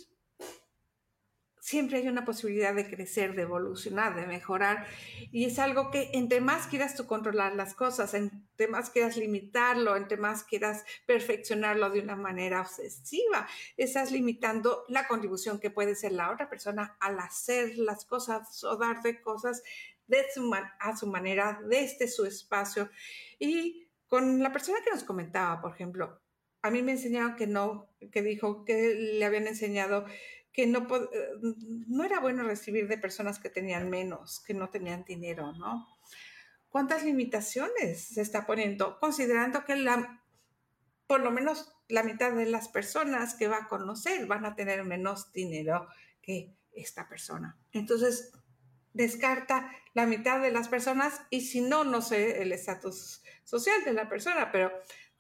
siempre 1.64 2.00
hay 2.00 2.10
una 2.10 2.26
posibilidad 2.26 2.76
de 2.76 2.90
crecer, 2.90 3.36
de 3.36 3.44
evolucionar, 3.44 4.18
de 4.18 4.28
mejorar. 4.28 4.86
Y 5.32 5.46
es 5.46 5.60
algo 5.60 5.92
que 5.92 6.10
entre 6.12 6.42
más 6.42 6.68
quieras 6.68 6.94
tú 6.94 7.08
controlar 7.08 7.56
las 7.56 7.74
cosas, 7.74 8.14
entre 8.14 8.68
más 8.68 8.90
quieras 8.90 9.16
limitarlo, 9.16 9.96
entre 9.96 10.18
más 10.18 10.44
quieras 10.44 10.84
perfeccionarlo 11.06 11.90
de 11.90 12.02
una 12.02 12.18
manera 12.18 12.60
obsesiva, 12.60 13.48
estás 13.78 14.12
limitando 14.12 14.84
la 14.90 15.08
contribución 15.08 15.58
que 15.58 15.72
puede 15.72 15.96
ser 15.96 16.12
la 16.12 16.32
otra 16.32 16.50
persona 16.50 16.98
al 17.00 17.18
hacer 17.20 17.78
las 17.78 18.04
cosas 18.04 18.62
o 18.66 18.76
darte 18.76 19.22
cosas 19.22 19.64
de 20.08 20.26
su 20.36 20.54
a 20.54 20.98
su 20.98 21.08
manera, 21.08 21.62
desde 21.66 22.10
su 22.10 22.26
espacio. 22.26 22.90
Y 23.40 23.88
con 24.10 24.44
la 24.44 24.52
persona 24.52 24.80
que 24.84 24.92
nos 24.92 25.06
comentaba, 25.06 25.62
por 25.62 25.72
ejemplo, 25.72 26.20
a 26.62 26.70
mí 26.70 26.82
me 26.82 26.92
enseñaron 26.92 27.38
que 27.38 27.48
no, 27.48 27.88
que 28.12 28.22
dijo 28.22 28.66
que 28.66 28.96
le 28.96 29.24
habían 29.24 29.48
enseñado 29.48 30.06
que 30.54 30.68
no, 30.68 30.88
eh, 30.96 31.30
no 31.88 32.04
era 32.04 32.20
bueno 32.20 32.44
recibir 32.44 32.88
de 32.88 32.98
personas 32.98 33.40
que 33.40 33.50
tenían 33.50 33.90
menos, 33.90 34.42
que 34.46 34.54
no 34.54 34.70
tenían 34.70 35.04
dinero, 35.04 35.52
¿no? 35.54 35.88
¿Cuántas 36.70 37.04
limitaciones 37.04 38.02
se 38.06 38.22
está 38.22 38.46
poniendo? 38.46 39.00
Considerando 39.00 39.66
que 39.66 39.76
la, 39.76 40.24
por 41.08 41.22
lo 41.22 41.32
menos 41.32 41.74
la 41.88 42.04
mitad 42.04 42.32
de 42.34 42.46
las 42.46 42.70
personas 42.70 43.36
que 43.36 43.48
va 43.48 43.58
a 43.58 43.68
conocer 43.68 44.26
van 44.28 44.46
a 44.46 44.56
tener 44.56 44.84
menos 44.84 45.32
dinero 45.32 45.88
que 46.22 46.56
esta 46.72 47.08
persona. 47.08 47.58
Entonces, 47.72 48.32
descarta 48.94 49.72
la 49.94 50.06
mitad 50.06 50.40
de 50.42 50.52
las 50.52 50.70
personas 50.70 51.22
y 51.30 51.42
si 51.42 51.62
no, 51.62 51.84
no 51.84 52.02
sé 52.02 52.42
el 52.42 52.52
estatus 52.52 53.22
social 53.44 53.84
de 53.86 53.94
la 53.94 54.08
persona, 54.08 54.52
pero 54.52 54.72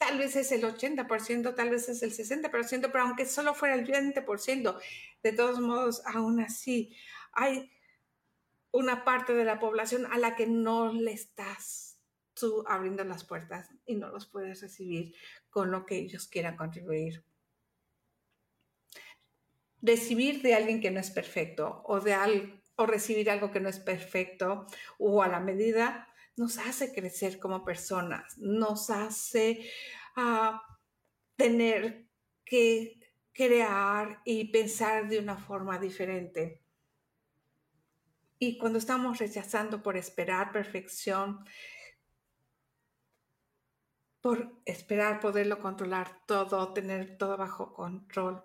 tal 0.05 0.17
vez 0.17 0.35
es 0.35 0.51
el 0.51 0.63
80%, 0.63 1.55
tal 1.55 1.69
vez 1.69 1.87
es 1.87 2.03
el 2.03 2.11
60%, 2.11 2.89
pero 2.91 3.03
aunque 3.03 3.25
solo 3.25 3.53
fuera 3.53 3.75
el 3.75 3.87
20%, 3.87 4.79
de 5.23 5.31
todos 5.31 5.61
modos, 5.61 6.01
aún 6.05 6.41
así, 6.41 6.93
hay 7.31 7.71
una 8.71 9.05
parte 9.05 9.33
de 9.33 9.45
la 9.45 9.59
población 9.59 10.05
a 10.11 10.17
la 10.17 10.35
que 10.35 10.45
no 10.45 10.91
le 10.91 11.13
estás 11.13 11.99
tú 12.33 12.65
abriendo 12.67 13.03
las 13.05 13.23
puertas 13.23 13.69
y 13.85 13.95
no 13.95 14.09
los 14.09 14.25
puedes 14.25 14.61
recibir 14.61 15.15
con 15.49 15.71
lo 15.71 15.85
que 15.85 15.95
ellos 15.95 16.27
quieran 16.27 16.57
contribuir. 16.57 17.23
Recibir 19.81 20.41
de 20.41 20.55
alguien 20.55 20.81
que 20.81 20.91
no 20.91 20.99
es 20.99 21.11
perfecto 21.11 21.81
o 21.85 22.01
de 22.01 22.59
o 22.75 22.85
recibir 22.87 23.29
algo 23.29 23.51
que 23.51 23.59
no 23.59 23.69
es 23.69 23.79
perfecto 23.79 24.65
o 24.97 25.21
a 25.21 25.27
la 25.27 25.39
medida 25.39 26.12
nos 26.35 26.57
hace 26.57 26.93
crecer 26.93 27.39
como 27.39 27.63
personas, 27.63 28.37
nos 28.37 28.89
hace 28.89 29.69
ah, 30.15 30.61
tener 31.35 32.07
que 32.45 32.99
crear 33.31 34.21
y 34.25 34.51
pensar 34.51 35.07
de 35.07 35.19
una 35.19 35.37
forma 35.37 35.79
diferente. 35.79 36.61
Y 38.39 38.57
cuando 38.57 38.79
estamos 38.79 39.19
rechazando 39.19 39.81
por 39.81 39.95
esperar 39.95 40.51
perfección, 40.51 41.45
por 44.21 44.61
esperar 44.65 45.19
poderlo 45.19 45.59
controlar 45.59 46.25
todo, 46.25 46.73
tener 46.73 47.17
todo 47.17 47.37
bajo 47.37 47.73
control, 47.73 48.43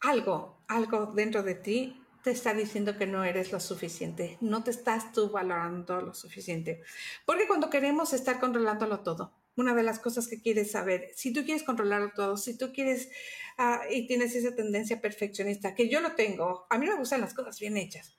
algo, 0.00 0.64
algo 0.68 1.06
dentro 1.06 1.42
de 1.42 1.54
ti 1.54 2.01
te 2.22 2.30
está 2.30 2.54
diciendo 2.54 2.96
que 2.96 3.06
no 3.06 3.24
eres 3.24 3.52
lo 3.52 3.60
suficiente, 3.60 4.38
no 4.40 4.62
te 4.62 4.70
estás 4.70 5.12
tú 5.12 5.30
valorando 5.30 6.00
lo 6.00 6.14
suficiente. 6.14 6.82
Porque 7.26 7.46
cuando 7.46 7.68
queremos 7.68 8.12
estar 8.12 8.38
controlándolo 8.38 9.00
todo, 9.00 9.32
una 9.56 9.74
de 9.74 9.82
las 9.82 9.98
cosas 9.98 10.28
que 10.28 10.40
quieres 10.40 10.70
saber. 10.70 11.10
Si 11.14 11.32
tú 11.32 11.44
quieres 11.44 11.62
controlarlo 11.62 12.12
todo, 12.14 12.36
si 12.36 12.56
tú 12.56 12.72
quieres 12.72 13.10
ah, 13.58 13.82
y 13.90 14.06
tienes 14.06 14.34
esa 14.34 14.54
tendencia 14.54 15.00
perfeccionista, 15.00 15.74
que 15.74 15.88
yo 15.88 16.00
lo 16.00 16.12
tengo, 16.12 16.66
a 16.70 16.78
mí 16.78 16.86
me 16.86 16.96
gustan 16.96 17.20
las 17.20 17.34
cosas 17.34 17.58
bien 17.60 17.76
hechas, 17.76 18.16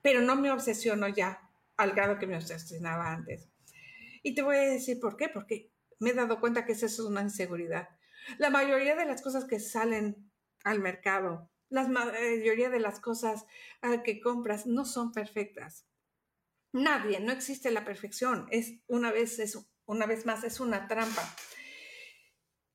pero 0.00 0.20
no 0.20 0.36
me 0.36 0.50
obsesiono 0.50 1.08
ya 1.08 1.50
al 1.76 1.92
grado 1.92 2.18
que 2.18 2.26
me 2.26 2.36
obsesionaba 2.36 3.12
antes. 3.12 3.48
Y 4.22 4.34
te 4.34 4.42
voy 4.42 4.56
a 4.56 4.60
decir 4.60 4.98
por 5.00 5.16
qué, 5.16 5.28
porque 5.28 5.70
me 5.98 6.10
he 6.10 6.14
dado 6.14 6.40
cuenta 6.40 6.64
que 6.64 6.72
eso 6.72 6.86
es 6.86 6.98
una 7.00 7.22
inseguridad. 7.22 7.88
La 8.38 8.50
mayoría 8.50 8.96
de 8.96 9.04
las 9.04 9.22
cosas 9.22 9.44
que 9.44 9.60
salen 9.60 10.30
al 10.64 10.80
mercado, 10.80 11.48
la 11.68 11.88
mayoría 11.88 12.70
de 12.70 12.80
las 12.80 13.00
cosas 13.00 13.46
ah, 13.82 14.02
que 14.02 14.20
compras 14.20 14.66
no 14.66 14.84
son 14.84 15.12
perfectas. 15.12 15.86
Nadie, 16.72 17.20
no 17.20 17.32
existe 17.32 17.70
la 17.70 17.84
perfección. 17.84 18.46
Es 18.50 18.74
una 18.86 19.10
vez 19.10 19.38
es 19.38 19.58
una 19.86 20.06
vez 20.06 20.26
más, 20.26 20.44
es 20.44 20.60
una 20.60 20.88
trampa. 20.88 21.22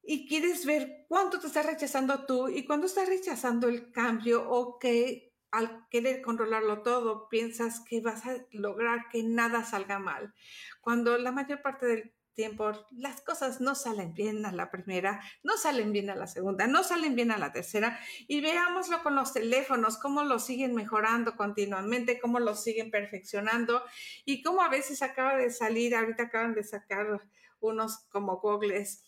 Y 0.01 0.27
quieres 0.27 0.65
ver 0.65 1.06
cuánto 1.08 1.39
te 1.39 1.47
está 1.47 1.62
rechazando 1.62 2.25
tú 2.25 2.49
y 2.49 2.65
cuándo 2.65 2.88
estás 2.88 3.08
rechazando 3.08 3.67
el 3.67 3.91
cambio 3.91 4.49
o 4.49 4.80
que 4.80 5.32
al 5.51 5.88
querer 5.89 6.21
controlarlo 6.21 6.82
todo 6.82 7.27
piensas 7.30 7.82
que 7.82 8.01
vas 8.01 8.25
a 8.25 8.38
lograr 8.51 9.10
que 9.12 9.21
nada 9.23 9.63
salga 9.63 9.99
mal. 9.99 10.34
Cuando 10.80 11.17
la 11.17 11.32
mayor 11.32 11.62
parte 11.62 11.86
del 11.86 12.13
tiempo 12.34 12.72
las 12.91 13.22
cosas 13.22 13.62
no 13.62 13.76
salen 13.76 14.13
bien 14.13 14.46
a 14.46 14.52
la 14.52 14.72
primera, 14.72 15.22
no 15.44 15.58
salen 15.58 15.91
bien 15.91 16.10
a 16.10 16.15
la 16.15 16.28
segunda, 16.28 16.67
no 16.67 16.84
salen 16.84 17.15
bien 17.15 17.32
a 17.32 17.38
la 17.38 17.52
tercera 17.52 18.00
y 18.28 18.41
veámoslo 18.41 19.04
con 19.04 19.15
los 19.15 19.34
teléfonos, 19.34 19.98
cómo 19.98 20.24
lo 20.24 20.39
siguen 20.39 20.74
mejorando 20.74 21.36
continuamente, 21.36 22.20
cómo 22.20 22.39
lo 22.39 22.56
siguen 22.56 22.91
perfeccionando 22.91 23.84
y 24.26 24.41
cómo 24.41 24.62
a 24.62 24.70
veces 24.70 25.02
acaba 25.02 25.36
de 25.36 25.50
salir, 25.50 25.96
ahorita 25.96 26.24
acaban 26.24 26.54
de 26.54 26.63
sacar 26.63 27.22
unos 27.60 28.00
como 28.10 28.38
goggles 28.38 29.04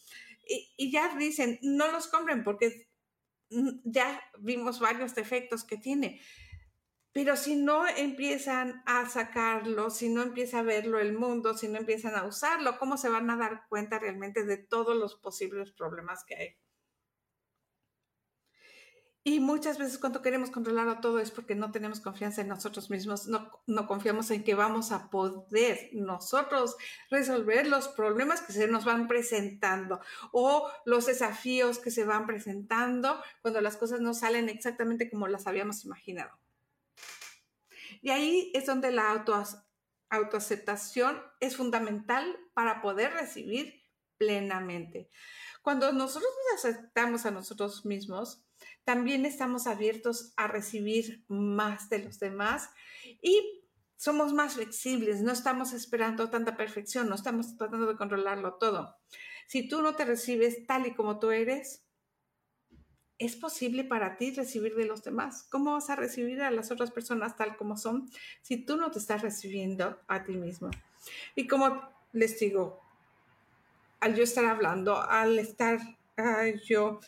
y, 0.47 0.73
y 0.77 0.91
ya 0.91 1.15
dicen, 1.15 1.59
no 1.61 1.91
los 1.91 2.07
compren 2.07 2.43
porque 2.43 2.87
ya 3.83 4.21
vimos 4.39 4.79
varios 4.79 5.15
defectos 5.15 5.63
que 5.63 5.77
tiene. 5.77 6.21
Pero 7.13 7.35
si 7.37 7.55
no 7.55 7.87
empiezan 7.87 8.81
a 8.87 9.07
sacarlo, 9.07 9.91
si 9.91 10.09
no 10.09 10.23
empieza 10.23 10.59
a 10.59 10.63
verlo 10.63 10.99
el 10.99 11.13
mundo, 11.13 11.55
si 11.55 11.67
no 11.67 11.77
empiezan 11.77 12.15
a 12.15 12.25
usarlo, 12.25 12.79
¿cómo 12.79 12.97
se 12.97 13.09
van 13.09 13.29
a 13.29 13.37
dar 13.37 13.67
cuenta 13.69 13.99
realmente 13.99 14.43
de 14.43 14.57
todos 14.57 14.97
los 14.97 15.15
posibles 15.15 15.71
problemas 15.71 16.23
que 16.25 16.35
hay? 16.35 16.57
Y 19.25 19.39
muchas 19.39 19.77
veces 19.77 19.99
cuando 19.99 20.21
queremos 20.21 20.51
controlarlo 20.51 20.99
todo 20.99 21.19
es 21.19 21.31
porque 21.31 21.55
no 21.55 21.71
tenemos 21.71 22.01
confianza 22.01 22.41
en 22.41 22.49
nosotros 22.49 22.89
mismos, 22.89 23.27
no, 23.27 23.49
no, 23.67 23.87
confiamos 23.87 24.29
en 24.31 24.43
que 24.43 24.53
vamos 24.53 24.91
a 24.91 25.09
poder 25.09 25.91
nosotros 25.93 26.75
resolver 27.09 27.67
los 27.67 27.87
problemas 27.87 28.41
que 28.41 28.51
se 28.51 28.67
nos 28.67 28.83
van 28.83 29.07
presentando 29.07 30.01
o 30.33 30.69
los 30.83 31.05
desafíos 31.05 31.79
que 31.79 31.89
se 31.89 32.03
van 32.03 32.27
presentando 32.27 33.17
cuando 33.41 33.61
las 33.61 33.77
cosas 33.77 34.01
no 34.01 34.13
salen 34.13 34.49
exactamente 34.49 35.09
como 35.09 35.27
las 35.27 35.47
habíamos 35.47 35.85
imaginado. 35.85 36.42
Y 38.03 38.11
ahí 38.11 38.51
es 38.53 38.65
donde 38.65 38.91
la 38.91 39.09
auto, 39.09 39.41
autoaceptación 40.09 41.19
es 41.39 41.55
fundamental 41.55 42.37
para 42.53 42.81
poder 42.81 43.13
recibir 43.13 43.81
plenamente. 44.17 45.09
Cuando 45.61 45.91
nosotros 45.93 46.29
nos 46.51 46.65
aceptamos 46.65 47.25
a 47.25 47.31
nosotros 47.31 47.85
mismos, 47.85 48.45
también 48.83 49.25
estamos 49.25 49.67
abiertos 49.67 50.33
a 50.35 50.47
recibir 50.47 51.23
más 51.29 51.89
de 51.89 51.99
los 51.99 52.19
demás 52.19 52.69
y 53.21 53.63
somos 53.95 54.33
más 54.33 54.55
flexibles, 54.55 55.21
no 55.21 55.31
estamos 55.31 55.71
esperando 55.71 56.29
tanta 56.29 56.57
perfección, 56.57 57.07
no 57.07 57.15
estamos 57.15 57.55
tratando 57.55 57.85
de 57.85 57.95
controlarlo 57.95 58.55
todo. 58.55 58.97
Si 59.47 59.69
tú 59.69 59.81
no 59.81 59.95
te 59.95 60.03
recibes 60.03 60.67
tal 60.67 60.87
y 60.87 60.93
como 60.93 61.19
tú 61.19 61.31
eres, 61.31 61.82
es 63.25 63.35
posible 63.35 63.83
para 63.83 64.17
ti 64.17 64.31
recibir 64.31 64.75
de 64.75 64.85
los 64.85 65.03
demás. 65.03 65.47
¿Cómo 65.49 65.73
vas 65.73 65.89
a 65.89 65.95
recibir 65.95 66.41
a 66.41 66.51
las 66.51 66.71
otras 66.71 66.91
personas 66.91 67.37
tal 67.37 67.55
como 67.55 67.77
son 67.77 68.09
si 68.41 68.57
tú 68.57 68.77
no 68.77 68.91
te 68.91 68.99
estás 68.99 69.21
recibiendo 69.21 69.99
a 70.07 70.23
ti 70.23 70.33
mismo? 70.33 70.69
Y 71.35 71.47
como 71.47 71.81
les 72.11 72.39
digo, 72.39 72.81
al 73.99 74.15
yo 74.15 74.23
estar 74.23 74.45
hablando, 74.45 75.01
al 75.01 75.39
estar 75.39 75.79
yo 76.65 76.99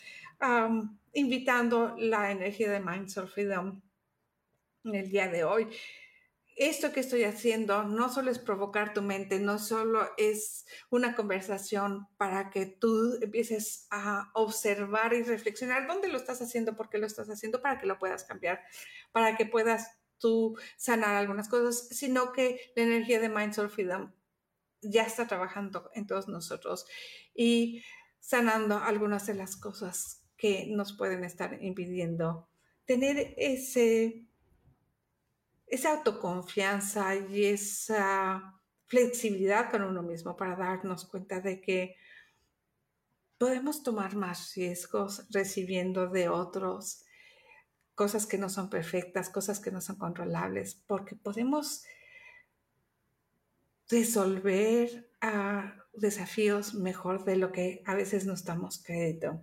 invitando 1.14 1.96
la 1.98 2.32
energía 2.32 2.72
de 2.72 2.80
Mindset 2.80 3.28
Freedom 3.28 3.82
el 4.84 5.10
día 5.10 5.28
de 5.28 5.44
hoy, 5.44 5.68
esto 6.56 6.94
que 6.94 7.02
estoy 7.02 7.26
haciendo 7.26 7.84
no 7.84 8.10
solo 8.10 8.32
es 8.32 8.40
provocar 8.40 8.94
tu 8.94 9.02
mente, 9.02 9.40
no 9.40 9.60
solo 9.60 10.10
es 10.18 10.66
una 10.90 11.16
conversación 11.16 12.08
para 12.18 12.50
que 12.50 12.66
tú 12.66 13.18
empieces 13.22 13.88
a 13.92 14.32
observar 14.34 15.14
y 15.14 15.24
reflexionar 15.24 15.86
dónde 15.86 16.08
lo 16.08 16.18
estás 16.18 16.42
haciendo, 16.42 16.76
por 16.76 16.90
qué 16.90 16.98
lo 16.98 17.08
estás 17.08 17.30
haciendo, 17.30 17.62
para 17.62 17.80
que 17.80 17.88
lo 17.88 18.00
puedas 18.00 18.24
cambiar, 18.24 18.62
para 19.12 19.36
que 19.36 19.46
puedas 19.46 20.00
tú 20.18 20.58
sanar 20.78 21.16
algunas 21.16 21.50
cosas, 21.50 21.90
sino 21.90 22.32
que 22.32 22.72
la 22.76 22.84
energía 22.84 23.20
de 23.20 23.30
Mind 23.30 23.54
Soul 23.54 23.70
Freedom 23.70 24.14
ya 24.82 25.04
está 25.04 25.28
trabajando 25.28 25.90
en 25.94 26.08
todos 26.08 26.28
nosotros 26.28 26.86
y 27.34 27.84
sanando 28.20 28.78
algunas 28.78 29.26
de 29.26 29.34
las 29.34 29.58
cosas 29.58 30.24
que 30.38 30.68
nos 30.68 30.94
pueden 30.94 31.24
estar 31.24 31.62
impidiendo 31.62 32.50
tener 32.86 33.34
ese 33.38 34.26
esa 35.76 35.92
autoconfianza 35.94 37.16
y 37.16 37.46
esa 37.46 38.56
flexibilidad 38.88 39.72
con 39.72 39.84
uno 39.84 40.04
mismo 40.04 40.36
para 40.36 40.56
darnos 40.56 41.06
cuenta 41.06 41.42
de 41.42 41.62
que 41.62 41.96
podemos 43.38 43.84
tomar 43.84 44.16
más 44.16 44.54
riesgos 44.56 45.28
recibiendo 45.32 46.08
de 46.08 46.30
otros 46.30 47.04
cosas 47.94 48.26
que 48.26 48.38
no 48.38 48.50
son 48.50 48.70
perfectas, 48.70 49.30
cosas 49.30 49.60
que 49.60 49.72
no 49.72 49.82
son 49.82 49.98
controlables, 49.98 50.76
porque 50.88 51.16
podemos 51.16 51.84
resolver 53.90 55.10
ah, 55.22 55.76
desafíos 55.94 56.74
mejor 56.74 57.24
de 57.24 57.38
lo 57.38 57.52
que 57.52 57.82
a 57.86 57.96
veces 57.96 58.26
nos 58.26 58.44
damos 58.44 58.84
crédito. 58.84 59.42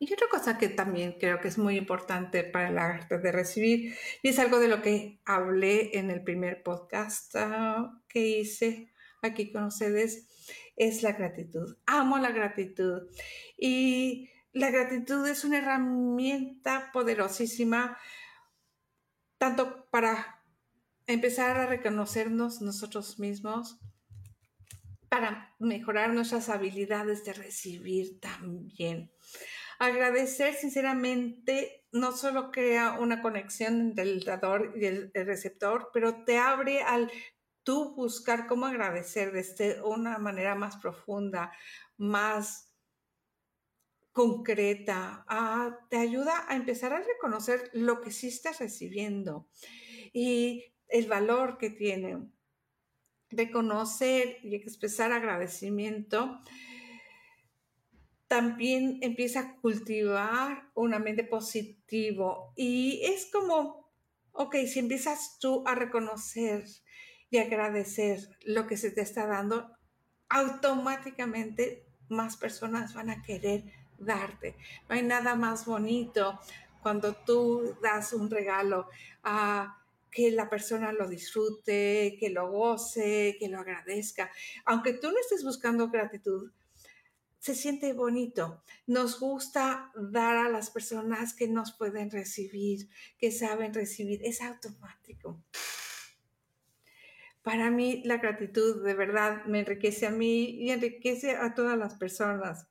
Y 0.00 0.12
otra 0.12 0.28
cosa 0.30 0.58
que 0.58 0.68
también 0.68 1.16
creo 1.18 1.40
que 1.40 1.48
es 1.48 1.58
muy 1.58 1.76
importante 1.76 2.44
para 2.44 2.68
el 2.68 2.78
arte 2.78 3.18
de 3.18 3.32
recibir, 3.32 3.96
y 4.22 4.28
es 4.28 4.38
algo 4.38 4.60
de 4.60 4.68
lo 4.68 4.80
que 4.80 5.20
hablé 5.24 5.98
en 5.98 6.10
el 6.10 6.22
primer 6.22 6.62
podcast 6.62 7.34
ah, 7.34 8.00
que 8.08 8.20
hice 8.20 8.92
aquí 9.22 9.50
con 9.50 9.64
ustedes, 9.64 10.28
es 10.76 11.02
la 11.02 11.12
gratitud. 11.12 11.76
Amo 11.86 12.18
la 12.18 12.30
gratitud. 12.30 13.08
Y 13.56 14.30
la 14.52 14.70
gratitud 14.70 15.26
es 15.26 15.44
una 15.44 15.58
herramienta 15.58 16.90
poderosísima, 16.92 17.98
tanto 19.36 19.88
para 19.90 20.44
empezar 21.06 21.56
a 21.58 21.66
reconocernos 21.66 22.60
nosotros 22.60 23.18
mismos, 23.18 23.78
para 25.08 25.56
mejorar 25.58 26.12
nuestras 26.12 26.48
habilidades 26.50 27.24
de 27.24 27.32
recibir 27.32 28.20
también. 28.20 29.10
Agradecer 29.78 30.54
sinceramente 30.54 31.86
no 31.92 32.12
solo 32.12 32.50
crea 32.50 32.98
una 32.98 33.22
conexión 33.22 33.80
entre 33.80 34.04
el 34.04 34.24
dador 34.24 34.74
y 34.76 34.86
el, 34.86 35.12
receptor, 35.14 35.90
pero 35.92 36.24
te 36.24 36.36
abre 36.36 36.82
al 36.82 37.10
tú 37.62 37.94
buscar 37.94 38.46
cómo 38.48 38.66
agradecer 38.66 39.32
de 39.32 39.80
una 39.82 40.18
manera 40.18 40.56
más 40.56 40.76
profunda, 40.76 41.52
más 41.96 42.72
concreta, 44.12 45.24
ah, 45.28 45.78
te 45.88 45.96
ayuda 45.96 46.44
a 46.48 46.56
empezar 46.56 46.92
a 46.92 47.00
reconocer 47.00 47.70
lo 47.72 48.00
que 48.00 48.10
sí 48.10 48.26
estás 48.26 48.58
recibiendo 48.58 49.48
y 50.12 50.74
el 50.88 51.06
valor 51.06 51.56
que 51.56 51.70
tiene. 51.70 52.28
Reconocer 53.30 54.38
y 54.42 54.56
expresar 54.56 55.12
agradecimiento 55.12 56.40
también 58.28 58.98
empieza 59.00 59.40
a 59.40 59.56
cultivar 59.56 60.70
una 60.74 60.98
mente 60.98 61.24
positivo 61.24 62.52
y 62.56 63.00
es 63.02 63.26
como, 63.32 63.90
ok, 64.32 64.54
si 64.66 64.78
empiezas 64.78 65.38
tú 65.40 65.64
a 65.66 65.74
reconocer 65.74 66.64
y 67.30 67.38
agradecer 67.38 68.20
lo 68.44 68.66
que 68.66 68.76
se 68.76 68.90
te 68.90 69.00
está 69.00 69.26
dando, 69.26 69.70
automáticamente 70.28 71.86
más 72.08 72.36
personas 72.36 72.94
van 72.94 73.10
a 73.10 73.22
querer 73.22 73.64
darte. 73.98 74.56
No 74.88 74.94
hay 74.94 75.02
nada 75.02 75.34
más 75.34 75.64
bonito 75.64 76.38
cuando 76.82 77.14
tú 77.14 77.76
das 77.82 78.12
un 78.12 78.30
regalo 78.30 78.88
a 79.22 79.82
que 80.10 80.30
la 80.30 80.48
persona 80.48 80.92
lo 80.92 81.08
disfrute, 81.08 82.16
que 82.18 82.30
lo 82.30 82.50
goce, 82.50 83.36
que 83.38 83.48
lo 83.48 83.58
agradezca. 83.58 84.30
Aunque 84.64 84.94
tú 84.94 85.10
no 85.10 85.18
estés 85.18 85.44
buscando 85.44 85.88
gratitud, 85.88 86.50
se 87.38 87.54
siente 87.54 87.92
bonito. 87.92 88.62
Nos 88.86 89.20
gusta 89.20 89.92
dar 89.94 90.36
a 90.36 90.48
las 90.48 90.70
personas 90.70 91.34
que 91.34 91.48
nos 91.48 91.72
pueden 91.72 92.10
recibir, 92.10 92.88
que 93.18 93.30
saben 93.30 93.74
recibir. 93.74 94.20
Es 94.24 94.40
automático. 94.40 95.42
Para 97.42 97.70
mí 97.70 98.02
la 98.04 98.18
gratitud 98.18 98.84
de 98.84 98.94
verdad 98.94 99.44
me 99.46 99.60
enriquece 99.60 100.06
a 100.06 100.10
mí 100.10 100.50
y 100.50 100.70
enriquece 100.70 101.36
a 101.36 101.54
todas 101.54 101.78
las 101.78 101.94
personas. 101.94 102.66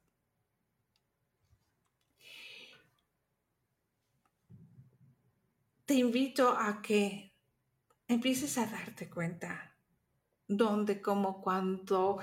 Te 5.86 5.93
invito 5.93 6.49
a 6.49 6.82
que 6.82 7.34
empieces 8.08 8.58
a 8.58 8.65
darte 8.65 9.10
cuenta 9.10 9.75
dónde, 10.47 11.01
cómo, 11.01 11.41
cuándo, 11.41 12.19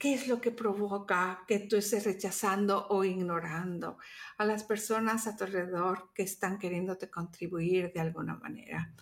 qué 0.00 0.14
es 0.14 0.28
lo 0.28 0.40
que 0.40 0.50
provoca 0.50 1.44
que 1.46 1.58
tú 1.58 1.76
estés 1.76 2.04
rechazando 2.04 2.88
o 2.88 3.04
ignorando 3.04 3.98
a 4.38 4.46
las 4.46 4.64
personas 4.64 5.26
a 5.26 5.36
tu 5.36 5.44
alrededor 5.44 6.10
que 6.14 6.22
están 6.22 6.58
queriéndote 6.58 7.10
contribuir 7.10 7.92
de 7.92 8.00
alguna 8.00 8.34
manera. 8.36 8.94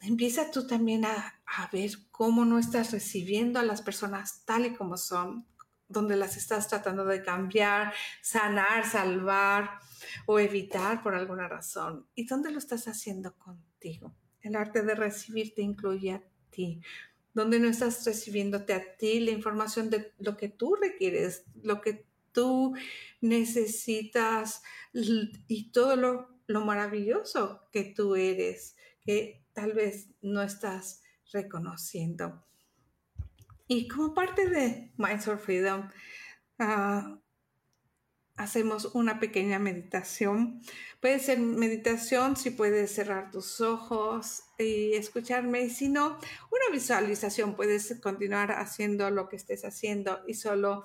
Empieza 0.00 0.50
tú 0.50 0.66
también 0.66 1.04
a, 1.04 1.42
a 1.44 1.68
ver 1.70 1.90
cómo 2.10 2.46
no 2.46 2.58
estás 2.58 2.92
recibiendo 2.92 3.60
a 3.60 3.62
las 3.62 3.82
personas 3.82 4.42
tal 4.46 4.64
y 4.64 4.74
como 4.74 4.96
son, 4.96 5.46
donde 5.86 6.16
las 6.16 6.38
estás 6.38 6.66
tratando 6.66 7.04
de 7.04 7.22
cambiar, 7.22 7.92
sanar, 8.22 8.86
salvar 8.86 9.78
o 10.24 10.38
evitar 10.38 11.02
por 11.02 11.14
alguna 11.14 11.46
razón. 11.46 12.06
¿Y 12.14 12.24
dónde 12.26 12.50
lo 12.50 12.58
estás 12.58 12.88
haciendo 12.88 13.36
contigo? 13.36 14.14
El 14.40 14.56
arte 14.56 14.82
de 14.82 14.94
recibir 14.94 15.54
te 15.54 15.60
incluye 15.60 16.12
a 16.12 16.22
ti, 16.48 16.80
donde 17.36 17.60
no 17.60 17.68
estás 17.68 18.02
recibiéndote 18.06 18.72
a 18.72 18.96
ti 18.96 19.20
la 19.20 19.30
información 19.30 19.90
de 19.90 20.14
lo 20.18 20.38
que 20.38 20.48
tú 20.48 20.74
requieres, 20.74 21.44
lo 21.62 21.82
que 21.82 22.06
tú 22.32 22.74
necesitas 23.20 24.62
y 24.94 25.70
todo 25.70 25.96
lo, 25.96 26.40
lo 26.46 26.64
maravilloso 26.64 27.68
que 27.70 27.84
tú 27.84 28.16
eres, 28.16 28.74
que 29.02 29.44
tal 29.52 29.74
vez 29.74 30.08
no 30.22 30.40
estás 30.40 31.02
reconociendo. 31.30 32.42
Y 33.68 33.86
como 33.86 34.14
parte 34.14 34.48
de 34.48 34.94
Minds 34.96 35.28
of 35.28 35.44
Freedom, 35.44 35.90
uh, 36.58 37.18
hacemos 38.36 38.90
una 38.94 39.18
pequeña 39.18 39.58
meditación. 39.58 40.60
Puede 41.00 41.18
ser 41.18 41.38
meditación 41.38 42.36
si 42.36 42.50
puedes 42.50 42.94
cerrar 42.94 43.30
tus 43.30 43.60
ojos 43.60 44.44
y 44.58 44.94
escucharme. 44.94 45.70
Si 45.70 45.88
no, 45.88 46.18
una 46.50 46.72
visualización. 46.72 47.56
Puedes 47.56 47.98
continuar 48.00 48.52
haciendo 48.52 49.10
lo 49.10 49.28
que 49.28 49.36
estés 49.36 49.64
haciendo 49.64 50.20
y 50.26 50.34
solo 50.34 50.84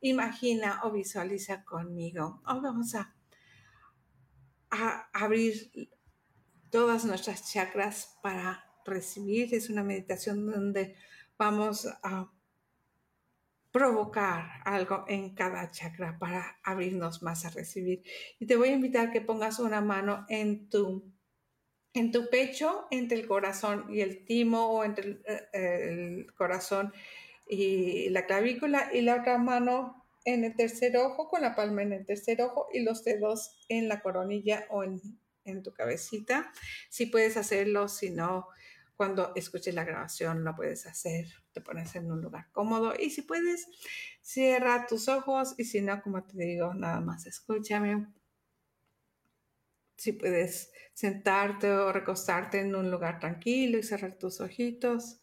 imagina 0.00 0.80
o 0.84 0.90
visualiza 0.90 1.64
conmigo. 1.64 2.42
Hoy 2.46 2.60
vamos 2.60 2.94
a 2.94 3.14
abrir 5.12 5.90
todas 6.70 7.04
nuestras 7.04 7.52
chakras 7.52 8.18
para 8.22 8.64
recibir. 8.84 9.54
Es 9.54 9.70
una 9.70 9.82
meditación 9.82 10.46
donde 10.50 10.96
vamos 11.36 11.86
a 12.02 12.30
provocar 13.72 14.60
algo 14.64 15.04
en 15.08 15.34
cada 15.34 15.70
chakra 15.70 16.18
para 16.18 16.58
abrirnos 16.62 17.22
más 17.22 17.44
a 17.46 17.50
recibir. 17.50 18.02
Y 18.38 18.46
te 18.46 18.56
voy 18.56 18.68
a 18.68 18.72
invitar 18.72 19.10
que 19.10 19.22
pongas 19.22 19.58
una 19.58 19.80
mano 19.80 20.26
en 20.28 20.68
tu, 20.68 21.10
en 21.94 22.12
tu 22.12 22.28
pecho, 22.28 22.86
entre 22.90 23.18
el 23.18 23.26
corazón 23.26 23.86
y 23.88 24.02
el 24.02 24.24
timo, 24.26 24.70
o 24.70 24.84
entre 24.84 25.06
el, 25.06 25.22
eh, 25.26 25.88
el 25.88 26.34
corazón 26.34 26.92
y 27.48 28.10
la 28.10 28.26
clavícula, 28.26 28.90
y 28.92 29.00
la 29.00 29.16
otra 29.16 29.38
mano 29.38 30.06
en 30.24 30.44
el 30.44 30.54
tercer 30.54 30.96
ojo, 30.98 31.28
con 31.28 31.40
la 31.40 31.54
palma 31.54 31.82
en 31.82 31.92
el 31.92 32.06
tercer 32.06 32.42
ojo 32.42 32.68
y 32.72 32.80
los 32.80 33.02
dedos 33.04 33.56
en 33.68 33.88
la 33.88 34.00
coronilla 34.00 34.66
o 34.70 34.84
en, 34.84 35.00
en 35.44 35.62
tu 35.62 35.72
cabecita. 35.72 36.52
Si 36.90 37.06
puedes 37.06 37.36
hacerlo, 37.36 37.88
si 37.88 38.10
no, 38.10 38.48
cuando 39.02 39.32
escuches 39.34 39.74
la 39.74 39.82
grabación 39.82 40.44
lo 40.44 40.54
puedes 40.54 40.86
hacer, 40.86 41.26
te 41.50 41.60
pones 41.60 41.96
en 41.96 42.12
un 42.12 42.22
lugar 42.22 42.46
cómodo 42.52 42.94
y 42.96 43.10
si 43.10 43.22
puedes, 43.22 43.66
cierra 44.20 44.86
tus 44.86 45.08
ojos 45.08 45.56
y 45.58 45.64
si 45.64 45.80
no, 45.80 46.00
como 46.00 46.22
te 46.22 46.38
digo, 46.38 46.72
nada 46.72 47.00
más 47.00 47.26
escúchame. 47.26 48.06
Si 49.96 50.12
puedes 50.12 50.70
sentarte 50.94 51.68
o 51.72 51.92
recostarte 51.92 52.60
en 52.60 52.76
un 52.76 52.92
lugar 52.92 53.18
tranquilo 53.18 53.76
y 53.76 53.82
cerrar 53.82 54.16
tus 54.20 54.40
ojitos. 54.40 55.18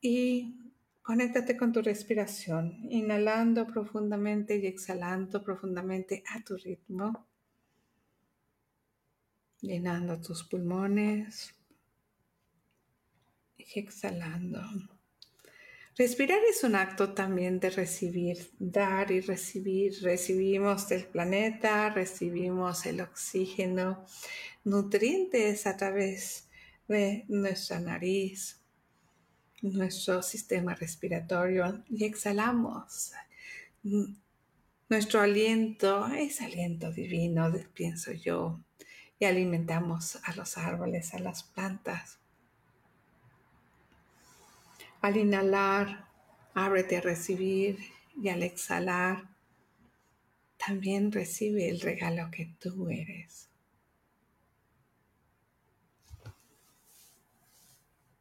y 0.00 0.72
conéctate 1.00 1.56
con 1.56 1.72
tu 1.72 1.80
respiración, 1.80 2.88
inhalando 2.90 3.68
profundamente 3.68 4.56
y 4.56 4.66
exhalando 4.66 5.44
profundamente 5.44 6.24
a 6.34 6.42
tu 6.42 6.56
ritmo 6.56 7.28
llenando 9.66 10.20
tus 10.20 10.44
pulmones 10.44 11.54
y 13.58 13.80
exhalando. 13.80 14.62
Respirar 15.98 16.40
es 16.48 16.62
un 16.62 16.74
acto 16.74 17.14
también 17.14 17.58
de 17.58 17.70
recibir, 17.70 18.50
dar 18.58 19.10
y 19.10 19.20
recibir. 19.20 20.02
Recibimos 20.02 20.88
del 20.88 21.06
planeta, 21.06 21.88
recibimos 21.88 22.84
el 22.84 23.00
oxígeno, 23.00 24.04
nutrientes 24.64 25.66
a 25.66 25.76
través 25.76 26.48
de 26.86 27.24
nuestra 27.28 27.80
nariz, 27.80 28.60
nuestro 29.62 30.22
sistema 30.22 30.74
respiratorio 30.74 31.82
y 31.88 32.04
exhalamos. 32.04 33.12
Nuestro 34.88 35.20
aliento 35.20 36.06
es 36.08 36.42
aliento 36.42 36.92
divino, 36.92 37.50
pienso 37.72 38.12
yo 38.12 38.60
y 39.18 39.24
alimentamos 39.24 40.18
a 40.24 40.34
los 40.34 40.58
árboles, 40.58 41.14
a 41.14 41.18
las 41.18 41.42
plantas. 41.42 42.18
Al 45.00 45.16
inhalar, 45.16 46.06
ábrete 46.54 46.98
a 46.98 47.00
recibir 47.00 47.78
y 48.20 48.28
al 48.28 48.42
exhalar, 48.42 49.28
también 50.56 51.12
recibe 51.12 51.68
el 51.68 51.80
regalo 51.80 52.30
que 52.30 52.46
tú 52.58 52.88
eres. 52.90 53.48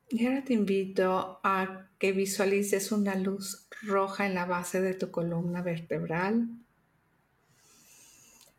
Y 0.09 0.25
ahora 0.25 0.43
te 0.43 0.53
invito 0.53 1.39
a 1.43 1.87
que 1.97 2.11
visualices 2.11 2.91
una 2.91 3.15
luz 3.15 3.67
roja 3.81 4.25
en 4.25 4.35
la 4.35 4.45
base 4.45 4.79
de 4.79 4.93
tu 4.93 5.11
columna 5.11 5.61
vertebral. 5.61 6.47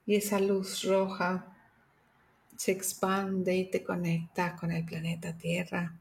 Y 0.04 0.16
esa 0.16 0.38
luz 0.40 0.82
roja 0.82 1.55
se 2.56 2.72
expande 2.72 3.56
y 3.56 3.70
te 3.70 3.84
conecta 3.84 4.56
con 4.56 4.72
el 4.72 4.84
planeta 4.84 5.36
Tierra. 5.36 6.00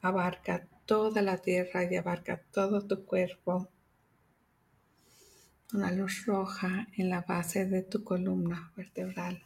Abarca 0.00 0.66
toda 0.86 1.22
la 1.22 1.38
Tierra 1.38 1.84
y 1.84 1.96
abarca 1.96 2.42
todo 2.50 2.86
tu 2.86 3.04
cuerpo. 3.04 3.68
Una 5.72 5.92
luz 5.92 6.24
roja 6.26 6.88
en 6.96 7.08
la 7.08 7.22
base 7.22 7.66
de 7.66 7.82
tu 7.82 8.04
columna 8.04 8.72
vertebral. 8.76 9.42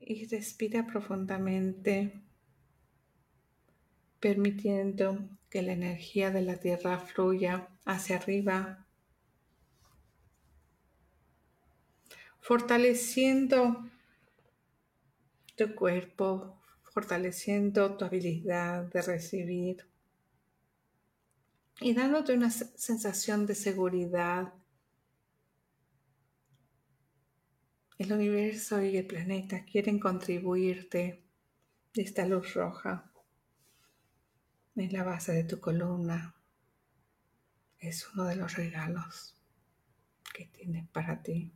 Y 0.00 0.26
respira 0.26 0.86
profundamente, 0.86 2.20
permitiendo 4.20 5.28
que 5.50 5.62
la 5.62 5.72
energía 5.72 6.30
de 6.30 6.42
la 6.42 6.56
Tierra 6.56 6.98
fluya 7.00 7.68
hacia 7.84 8.16
arriba 8.16 8.85
fortaleciendo 12.46 13.90
tu 15.56 15.74
cuerpo, 15.74 16.62
fortaleciendo 16.84 17.96
tu 17.96 18.04
habilidad 18.04 18.84
de 18.84 19.02
recibir 19.02 19.84
y 21.80 21.92
dándote 21.92 22.34
una 22.34 22.52
sensación 22.52 23.46
de 23.46 23.56
seguridad. 23.56 24.54
El 27.98 28.12
universo 28.12 28.80
y 28.80 28.96
el 28.96 29.08
planeta 29.08 29.64
quieren 29.64 29.98
contribuirte 29.98 31.24
esta 31.94 32.26
luz 32.26 32.54
roja 32.54 33.10
en 34.76 34.92
la 34.92 35.02
base 35.02 35.32
de 35.32 35.42
tu 35.42 35.58
columna. 35.58 36.36
Es 37.80 38.08
uno 38.14 38.22
de 38.22 38.36
los 38.36 38.54
regalos 38.54 39.34
que 40.32 40.44
tiene 40.44 40.88
para 40.92 41.24
ti. 41.24 41.52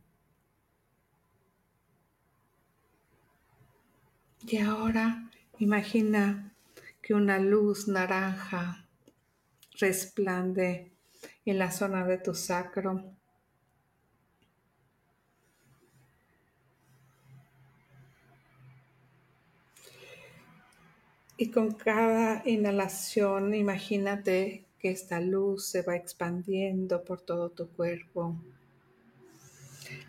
Y 4.43 4.57
ahora 4.57 5.29
imagina 5.59 6.51
que 6.99 7.13
una 7.13 7.37
luz 7.37 7.87
naranja 7.87 8.87
resplande 9.79 10.91
en 11.45 11.59
la 11.59 11.71
zona 11.71 12.05
de 12.05 12.17
tu 12.17 12.33
sacro. 12.33 13.03
Y 21.37 21.51
con 21.51 21.73
cada 21.73 22.41
inhalación, 22.45 23.53
imagínate 23.53 24.65
que 24.79 24.89
esta 24.89 25.19
luz 25.19 25.67
se 25.67 25.83
va 25.83 25.95
expandiendo 25.95 27.03
por 27.03 27.21
todo 27.21 27.49
tu 27.49 27.67
cuerpo, 27.69 28.35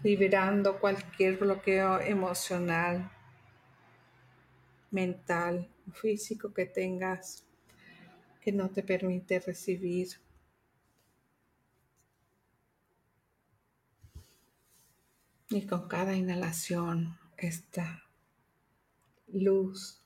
liberando 0.03 0.79
cualquier 0.79 1.37
bloqueo 1.37 2.01
emocional 2.01 3.11
mental 4.93 5.69
o 5.89 5.93
físico 5.93 6.53
que 6.55 6.67
tengas 6.67 7.45
que 8.41 8.53
no 8.53 8.71
te 8.71 8.83
permite 8.83 9.41
recibir. 9.41 10.09
Y 15.49 15.67
con 15.67 15.87
cada 15.89 16.15
inhalación, 16.15 17.19
esta 17.37 18.03
luz 19.29 20.03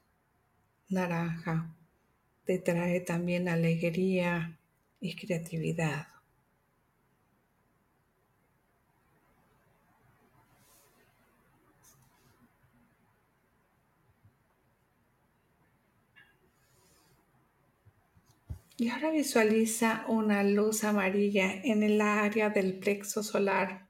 naranja 0.88 1.75
te 2.44 2.59
trae 2.59 3.01
también 3.01 3.49
alegría 3.49 4.59
y 5.01 5.16
creatividad. 5.16 6.15
Y 18.79 18.91
ahora 18.91 19.11
visualiza 19.11 20.05
una 20.07 20.43
luz 20.43 20.85
amarilla 20.85 21.51
en 21.62 21.83
el 21.83 22.01
área 22.01 22.51
del 22.51 22.79
plexo 22.79 23.23
solar. 23.23 23.89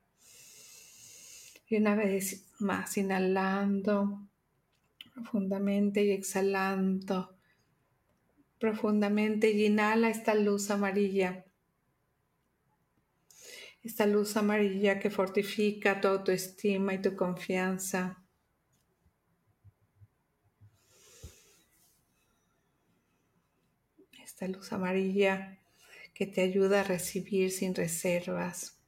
Y 1.69 1.77
una 1.77 1.97
vez 1.97 2.47
más 2.61 2.97
inhalando 2.97 4.29
profundamente 5.13 6.05
y 6.05 6.13
exhalando 6.13 7.37
profundamente 8.59 9.51
y 9.51 9.67
inhala 9.67 10.09
esta 10.09 10.35
luz 10.35 10.71
amarilla. 10.71 11.45
Esta 13.83 14.07
luz 14.07 14.37
amarilla 14.37 14.99
que 14.99 15.11
fortifica 15.11 16.01
tu 16.01 16.09
autoestima 16.09 16.95
y 16.95 17.03
tu 17.03 17.17
confianza. 17.17 18.26
Esta 24.37 24.49
luz 24.49 24.71
amarilla 24.71 25.59
que 26.13 26.27
te 26.27 26.43
ayuda 26.43 26.81
a 26.81 26.85
recibir 26.85 27.51
sin 27.51 27.75
reservas. 27.75 28.79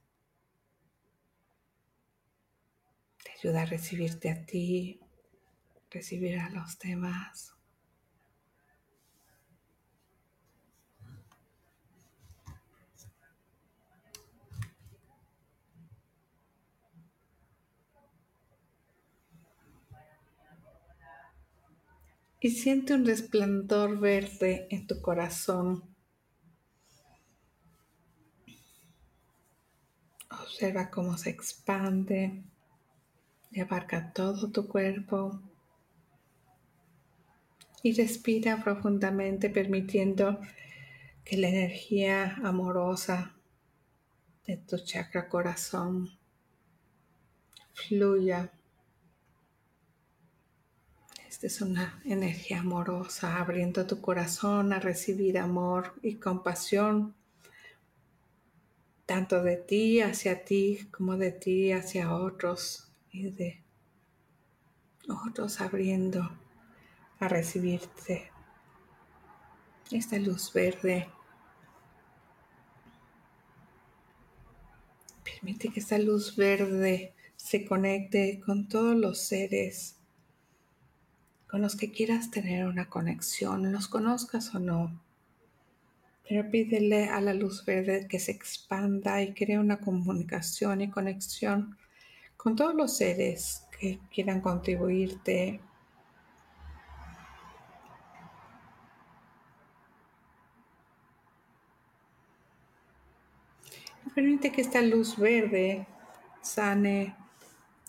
Te 3.23 3.31
ayuda 3.31 3.63
a 3.63 3.65
recibirte 3.65 4.29
a 4.29 4.45
ti, 4.45 4.99
recibir 5.89 6.37
a 6.37 6.51
los 6.51 6.77
demás. 6.77 7.58
Y 22.41 22.51
siente 22.51 22.93
un 22.93 23.05
resplandor 23.05 23.99
verde 23.99 24.67
en 24.69 24.87
tu 24.87 25.01
corazón. 25.01 25.83
Observa 30.31 30.89
cómo 30.89 31.17
se 31.17 31.31
expande 31.31 32.43
y 33.51 33.59
abarca 33.59 34.13
todo 34.13 34.51
tu 34.51 34.67
cuerpo 34.67 35.41
y 37.83 37.93
respira 37.93 38.63
profundamente 38.63 39.49
permitiendo 39.49 40.39
que 41.23 41.37
la 41.37 41.49
energía 41.49 42.35
amorosa 42.43 43.35
de 44.45 44.57
tu 44.57 44.77
chakra 44.79 45.29
corazón 45.29 46.09
fluya. 47.73 48.51
Esta 51.41 51.47
es 51.47 51.61
una 51.61 52.01
energía 52.03 52.59
amorosa 52.59 53.39
abriendo 53.39 53.87
tu 53.87 54.01
corazón 54.01 54.73
a 54.73 54.81
recibir 54.81 55.37
amor 55.37 55.93
y 56.01 56.15
compasión 56.15 57.15
tanto 59.05 59.41
de 59.41 59.55
ti 59.55 60.01
hacia 60.01 60.43
ti 60.43 60.89
como 60.91 61.15
de 61.15 61.31
ti 61.31 61.71
hacia 61.71 62.13
otros 62.13 62.91
y 63.13 63.29
de 63.29 63.63
otros 65.07 65.61
abriendo 65.61 66.29
a 67.19 67.29
recibirte. 67.29 68.29
Esta 69.91 70.17
luz 70.17 70.51
verde 70.51 71.07
permite 75.23 75.69
que 75.69 75.79
esta 75.79 75.97
luz 75.99 76.35
verde 76.35 77.13
se 77.37 77.63
conecte 77.65 78.41
con 78.45 78.67
todos 78.67 78.97
los 78.97 79.19
seres 79.19 79.98
con 81.49 81.61
los 81.61 81.75
que 81.75 81.91
quieras 81.91 82.31
tener 82.31 82.67
una 82.67 82.89
conexión, 82.89 83.71
los 83.71 83.87
conozcas 83.87 84.53
o 84.53 84.59
no. 84.59 84.99
Pero 86.27 86.49
pídele 86.49 87.09
a 87.09 87.21
la 87.21 87.33
luz 87.33 87.65
verde 87.65 88.07
que 88.07 88.19
se 88.19 88.31
expanda 88.31 89.21
y 89.21 89.33
cree 89.33 89.57
una 89.57 89.79
comunicación 89.79 90.81
y 90.81 90.89
conexión 90.89 91.77
con 92.37 92.55
todos 92.55 92.75
los 92.75 92.97
seres 92.97 93.65
que 93.79 93.99
quieran 94.11 94.41
contribuirte 94.41 95.59
Permite 104.19 104.51
que 104.51 104.61
esta 104.61 104.81
luz 104.81 105.17
verde 105.17 105.87
sane 106.41 107.15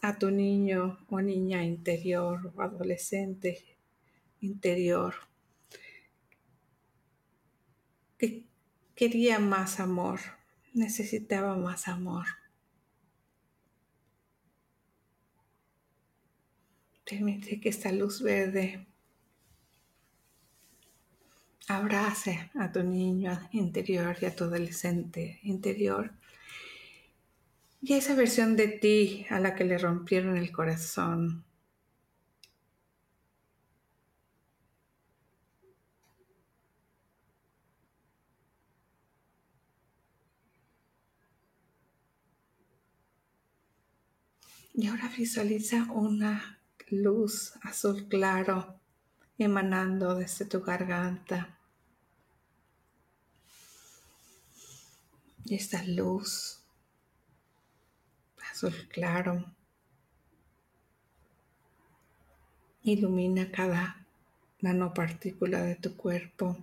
a 0.03 0.19
tu 0.19 0.31
niño 0.31 0.99
o 1.09 1.21
niña 1.21 1.63
interior 1.65 2.53
o 2.55 2.63
adolescente 2.63 3.65
interior 4.41 5.15
que 8.19 8.45
quería 8.95 9.39
más 9.39 9.81
amor, 9.81 10.21
necesitaba 10.75 11.57
más 11.57 11.89
amor. 11.89 12.27
Permite 17.05 17.61
que 17.61 17.71
esta 17.71 17.91
luz 17.93 18.23
verde 18.23 18.87
Abrace 21.71 22.51
a 22.55 22.73
tu 22.73 22.83
niño 22.83 23.49
interior 23.53 24.17
y 24.21 24.27
a 24.27 24.35
tu 24.35 24.43
adolescente 24.43 25.39
interior 25.45 26.13
y 27.83 27.95
esa 27.95 28.15
versión 28.15 28.57
de 28.57 28.69
ti 28.69 29.27
a 29.31 29.41
la 29.41 29.55
que 29.55 29.65
le 29.65 29.79
rompieron 29.79 30.37
el 30.37 30.53
corazón. 30.53 31.45
Y 44.75 44.87
ahora 44.87 45.11
visualiza 45.17 45.87
una 45.93 46.59
luz 46.89 47.53
azul 47.63 48.09
claro 48.09 48.81
emanando 49.37 50.15
desde 50.15 50.45
tu 50.45 50.61
garganta. 50.61 51.59
Y 55.45 55.55
esta 55.55 55.83
luz 55.85 56.60
azul 58.61 58.89
claro 58.89 59.43
ilumina 62.83 63.51
cada 63.51 64.07
nanopartícula 64.61 65.63
de 65.63 65.77
tu 65.77 65.97
cuerpo. 65.97 66.59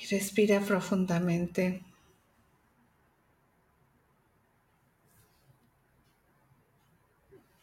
Y 0.00 0.06
respira 0.06 0.60
profundamente. 0.60 1.84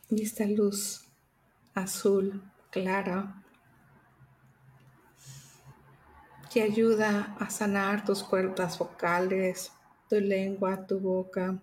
Y 0.10 0.24
esta 0.24 0.46
luz 0.46 1.06
azul 1.76 2.42
clara 2.72 3.42
que 6.52 6.64
ayuda 6.64 7.38
a 7.40 7.50
sanar 7.50 8.04
tus 8.04 8.24
cuerdas 8.24 8.78
vocales, 8.80 9.72
tu 10.10 10.20
lengua, 10.20 10.88
tu 10.88 11.00
boca, 11.00 11.62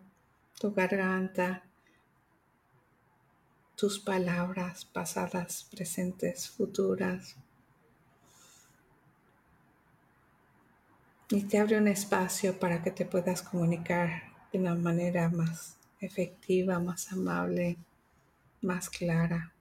tu 0.61 0.73
garganta, 0.73 1.65
tus 3.75 3.99
palabras 3.99 4.85
pasadas, 4.85 5.67
presentes, 5.71 6.49
futuras. 6.49 7.37
Y 11.29 11.43
te 11.43 11.59
abre 11.59 11.77
un 11.77 11.89
espacio 11.89 12.57
para 12.61 12.85
que 12.85 12.93
te 12.93 13.05
puedas 13.05 13.43
comunicar 13.43 14.23
de 14.53 14.61
una 14.61 14.77
manera 14.77 15.29
más 15.29 15.77
efectiva, 16.01 16.79
más 16.79 17.11
amable, 17.13 17.77
más 18.63 18.89
clara. 18.89 19.56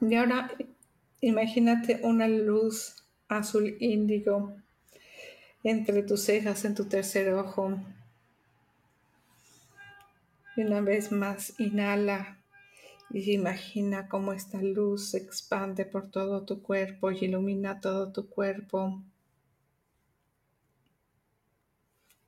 Y 0.00 0.14
ahora 0.14 0.50
imagínate 1.20 2.00
una 2.02 2.26
luz 2.26 2.96
azul 3.28 3.76
índigo 3.80 4.56
entre 5.62 6.02
tus 6.02 6.22
cejas, 6.24 6.64
en 6.64 6.74
tu 6.74 6.86
tercer 6.86 7.32
ojo. 7.34 7.78
Y 10.56 10.62
una 10.62 10.80
vez 10.80 11.12
más, 11.12 11.54
inhala 11.58 12.38
y 13.10 13.32
imagina 13.32 14.08
cómo 14.08 14.32
esta 14.32 14.62
luz 14.62 15.10
se 15.10 15.18
expande 15.18 15.84
por 15.84 16.10
todo 16.10 16.44
tu 16.44 16.62
cuerpo 16.62 17.10
y 17.10 17.24
ilumina 17.24 17.80
todo 17.80 18.12
tu 18.12 18.28
cuerpo. 18.28 19.02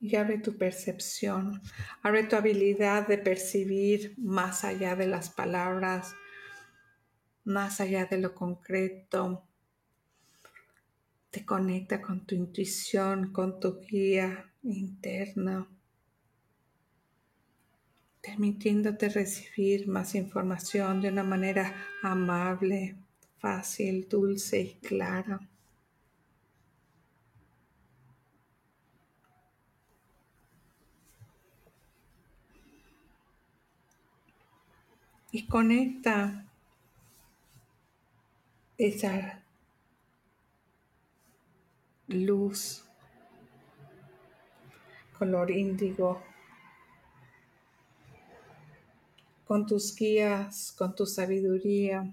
Y 0.00 0.16
abre 0.16 0.38
tu 0.38 0.58
percepción, 0.58 1.62
abre 2.02 2.24
tu 2.24 2.34
habilidad 2.34 3.06
de 3.06 3.18
percibir 3.18 4.14
más 4.18 4.64
allá 4.64 4.96
de 4.96 5.06
las 5.06 5.30
palabras, 5.30 6.16
más 7.44 7.80
allá 7.80 8.06
de 8.06 8.18
lo 8.18 8.34
concreto. 8.34 9.42
Te 11.30 11.44
conecta 11.44 12.00
con 12.00 12.26
tu 12.26 12.34
intuición, 12.34 13.32
con 13.32 13.58
tu 13.58 13.80
guía 13.80 14.50
interna 14.62 15.66
permitiéndote 18.22 19.08
recibir 19.08 19.88
más 19.88 20.14
información 20.14 21.00
de 21.02 21.08
una 21.08 21.24
manera 21.24 21.74
amable, 22.02 22.96
fácil, 23.38 24.08
dulce 24.08 24.60
y 24.60 24.74
clara. 24.74 25.40
Y 35.32 35.46
conecta 35.46 36.41
esa 38.86 39.44
luz 42.08 42.84
color 45.16 45.52
índigo 45.52 46.20
con 49.44 49.66
tus 49.66 49.94
guías, 49.94 50.72
con 50.72 50.96
tu 50.96 51.06
sabiduría. 51.06 52.12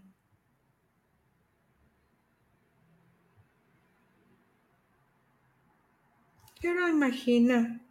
Y 6.61 6.67
ahora 6.67 6.89
imagina 6.89 7.81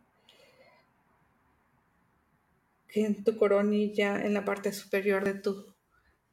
que 2.87 3.07
en 3.07 3.25
tu 3.25 3.37
coronilla, 3.37 4.25
en 4.25 4.35
la 4.35 4.45
parte 4.45 4.73
superior 4.73 5.25
de 5.25 5.35
tu 5.35 5.75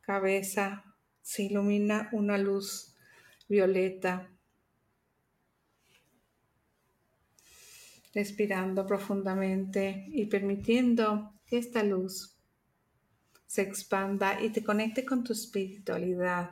cabeza, 0.02 0.95
se 1.26 1.42
ilumina 1.42 2.08
una 2.12 2.38
luz 2.38 2.94
violeta. 3.50 4.30
Respirando 8.14 8.86
profundamente 8.86 10.06
y 10.10 10.28
permitiendo 10.28 11.34
que 11.48 11.58
esta 11.58 11.82
luz 11.84 12.38
se 13.48 13.64
expanda 13.64 14.40
y 14.40 14.52
te 14.52 14.64
conecte 14.64 15.04
con 15.04 15.24
tu 15.24 15.34
espiritualidad. 15.34 16.52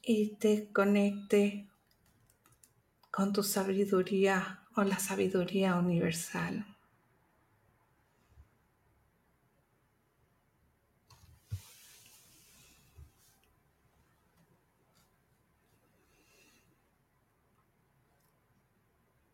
Y 0.00 0.36
te 0.36 0.72
conecte 0.72 1.68
con 3.10 3.32
tu 3.32 3.42
sabiduría 3.42 4.62
o 4.76 4.84
la 4.84 5.00
sabiduría 5.00 5.74
universal. 5.74 6.77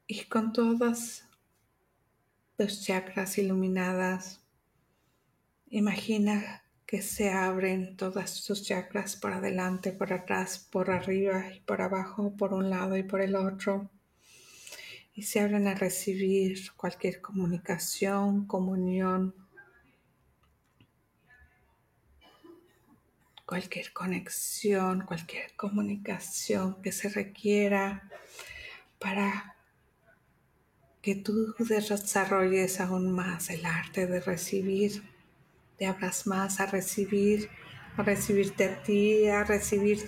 Y 0.06 0.24
con 0.24 0.52
todas 0.52 1.24
los 2.58 2.84
chakras 2.84 3.38
iluminadas. 3.38 4.40
Imagina 5.70 6.62
que 6.86 7.02
se 7.02 7.30
abren 7.30 7.96
todas 7.96 8.44
tus 8.44 8.62
chakras 8.62 9.16
por 9.16 9.32
adelante, 9.32 9.92
por 9.92 10.12
atrás, 10.12 10.58
por 10.70 10.90
arriba 10.90 11.52
y 11.52 11.60
por 11.60 11.80
abajo, 11.80 12.36
por 12.36 12.52
un 12.52 12.70
lado 12.70 12.96
y 12.96 13.02
por 13.02 13.20
el 13.20 13.34
otro. 13.34 13.90
Y 15.14 15.22
se 15.22 15.40
abren 15.40 15.66
a 15.66 15.74
recibir 15.74 16.72
cualquier 16.76 17.20
comunicación, 17.20 18.46
comunión, 18.46 19.34
cualquier 23.46 23.92
conexión, 23.92 25.02
cualquier 25.06 25.54
comunicación 25.56 26.80
que 26.82 26.92
se 26.92 27.08
requiera 27.08 28.10
para 28.98 29.53
que 31.04 31.16
tú 31.16 31.54
desarrolles 31.58 32.80
aún 32.80 33.12
más 33.12 33.50
el 33.50 33.66
arte 33.66 34.06
de 34.06 34.20
recibir, 34.20 35.02
te 35.76 35.84
abras 35.84 36.26
más 36.26 36.60
a 36.60 36.66
recibir, 36.66 37.50
a 37.98 38.02
recibirte 38.02 38.64
a 38.64 38.82
ti, 38.82 39.28
a 39.28 39.44
recibir 39.44 39.98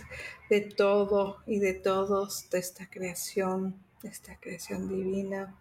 de 0.48 0.62
todo 0.62 1.42
y 1.46 1.58
de 1.58 1.74
todos 1.74 2.48
de 2.48 2.60
esta 2.60 2.88
creación, 2.88 3.76
de 4.02 4.08
esta 4.08 4.40
creación 4.40 4.88
divina. 4.88 5.54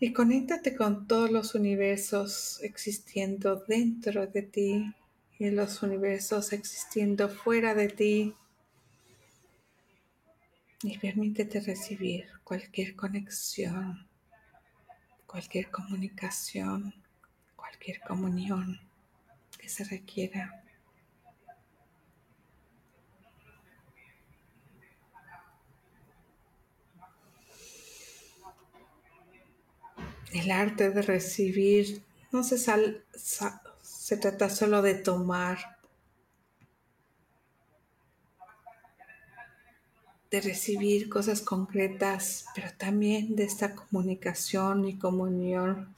Y 0.00 0.14
conéctate 0.14 0.74
con 0.74 1.06
todos 1.06 1.30
los 1.30 1.54
universos 1.54 2.60
existiendo 2.62 3.64
dentro 3.68 4.28
de 4.28 4.40
ti 4.40 4.94
y 5.38 5.50
los 5.50 5.82
universos 5.82 6.54
existiendo 6.54 7.28
fuera 7.28 7.74
de 7.74 7.88
ti 7.88 8.34
y 10.82 10.98
permítete 10.98 11.60
recibir 11.60 12.26
cualquier 12.44 12.94
conexión, 12.94 14.06
cualquier 15.26 15.70
comunicación, 15.70 16.94
cualquier 17.54 18.00
comunión 18.00 18.80
que 19.58 19.68
se 19.68 19.84
requiera. 19.84 20.62
El 30.32 30.50
arte 30.50 30.90
de 30.90 31.02
recibir 31.02 32.02
no 32.30 32.42
se, 32.42 32.58
se 32.58 34.16
trata 34.18 34.50
solo 34.50 34.82
de 34.82 34.94
tomar 34.94 35.75
de 40.30 40.40
recibir 40.40 41.08
cosas 41.08 41.40
concretas, 41.40 42.46
pero 42.54 42.68
también 42.76 43.36
de 43.36 43.44
esta 43.44 43.74
comunicación 43.74 44.86
y 44.86 44.98
comunión 44.98 45.94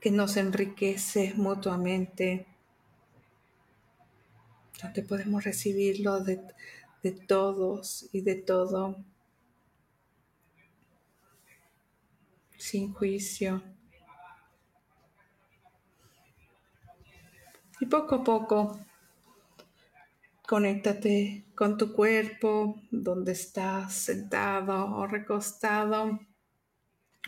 que 0.00 0.10
nos 0.10 0.36
enriquece 0.36 1.34
mutuamente, 1.36 2.46
donde 4.82 5.02
podemos 5.02 5.44
recibirlo 5.44 6.20
de, 6.20 6.40
de 7.02 7.12
todos 7.12 8.08
y 8.12 8.22
de 8.22 8.36
todo, 8.36 8.96
sin 12.56 12.92
juicio. 12.94 13.62
Y 17.78 17.86
poco 17.86 18.16
a 18.16 18.24
poco 18.24 18.78
Conéctate 20.50 21.44
con 21.54 21.78
tu 21.78 21.92
cuerpo, 21.92 22.82
donde 22.90 23.30
estás 23.30 23.94
sentado 23.94 24.96
o 24.96 25.06
recostado 25.06 26.18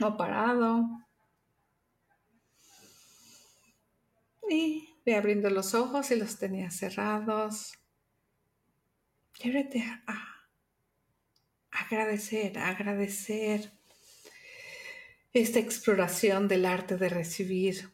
o 0.00 0.16
parado. 0.16 1.06
Y 4.50 4.88
ve 5.06 5.14
abriendo 5.14 5.50
los 5.50 5.72
ojos 5.72 6.10
y 6.10 6.16
los 6.16 6.36
tenías 6.36 6.74
cerrados. 6.74 7.74
Y 9.38 9.56
a 10.08 10.48
agradecer, 11.70 12.58
agradecer 12.58 13.70
esta 15.32 15.60
exploración 15.60 16.48
del 16.48 16.66
arte 16.66 16.96
de 16.96 17.08
recibir 17.08 17.91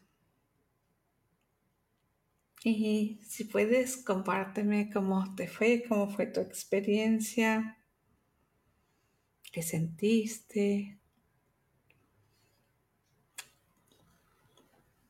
y 2.63 3.19
si 3.25 3.45
puedes, 3.45 3.97
compárteme 3.97 4.89
cómo 4.91 5.35
te 5.35 5.47
fue, 5.47 5.83
cómo 5.87 6.09
fue 6.09 6.27
tu 6.27 6.41
experiencia, 6.41 7.77
qué 9.51 9.61
sentiste. 9.61 10.99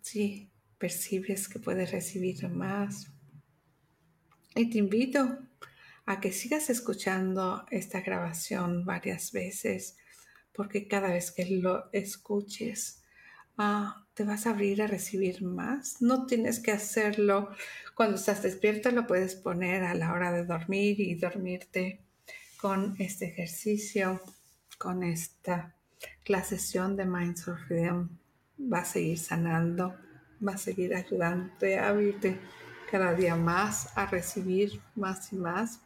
Si 0.02 0.50
percibes 0.78 1.48
que 1.48 1.60
puedes 1.60 1.92
recibir 1.92 2.48
más. 2.50 3.12
Y 4.56 4.70
te 4.70 4.78
invito 4.78 5.40
a 6.06 6.20
que 6.20 6.32
sigas 6.32 6.70
escuchando 6.70 7.66
esta 7.70 8.02
grabación 8.02 8.86
varias 8.86 9.32
veces, 9.32 9.98
porque 10.54 10.88
cada 10.88 11.10
vez 11.10 11.32
que 11.32 11.46
lo 11.46 11.92
escuches, 11.94 13.00
Ah, 13.62 14.08
te 14.20 14.26
vas 14.26 14.48
a 14.48 14.50
abrir 14.50 14.82
a 14.82 14.88
recibir 14.88 15.44
más. 15.44 16.02
No 16.02 16.26
tienes 16.26 16.60
que 16.60 16.74
hacerlo 16.74 17.52
cuando 17.96 18.18
estás 18.18 18.44
despierta, 18.44 18.92
lo 18.92 19.08
puedes 19.08 19.34
poner 19.34 19.86
a 19.86 19.94
la 19.94 20.12
hora 20.12 20.34
de 20.34 20.44
dormir 20.44 21.00
y 21.00 21.16
dormirte 21.16 22.02
con 22.60 22.98
este 23.00 23.28
ejercicio, 23.28 24.20
con 24.78 25.04
esta 25.04 25.74
la 26.26 26.44
sesión 26.44 26.98
de 26.98 27.06
Minds 27.06 27.48
of 27.48 27.60
Freedom 27.66 28.10
va 28.60 28.80
a 28.80 28.86
seguir 28.86 29.18
sanando, 29.18 29.96
va 30.46 30.56
a 30.56 30.58
seguir 30.58 30.94
ayudándote 30.94 31.80
a 31.80 31.88
abrirte 31.88 32.42
cada 32.92 33.14
día 33.14 33.38
más, 33.38 33.98
a 33.98 34.06
recibir 34.06 34.82
más 34.96 35.32
y 35.32 35.38
más. 35.38 35.80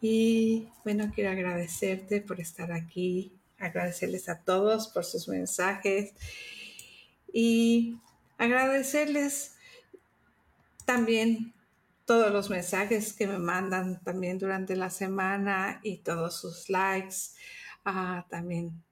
Y 0.00 0.68
bueno, 0.84 1.12
quiero 1.14 1.32
agradecerte 1.32 2.22
por 2.22 2.40
estar 2.40 2.72
aquí, 2.72 3.38
agradecerles 3.66 4.28
a 4.28 4.40
todos 4.40 4.88
por 4.88 5.04
sus 5.04 5.28
mensajes 5.28 6.12
y 7.32 7.98
agradecerles 8.38 9.54
también 10.84 11.52
todos 12.04 12.30
los 12.30 12.50
mensajes 12.50 13.12
que 13.12 13.26
me 13.26 13.38
mandan 13.38 14.02
también 14.02 14.38
durante 14.38 14.76
la 14.76 14.90
semana 14.90 15.80
y 15.82 15.98
todos 15.98 16.38
sus 16.40 16.68
likes 16.68 17.16
también 18.28 18.82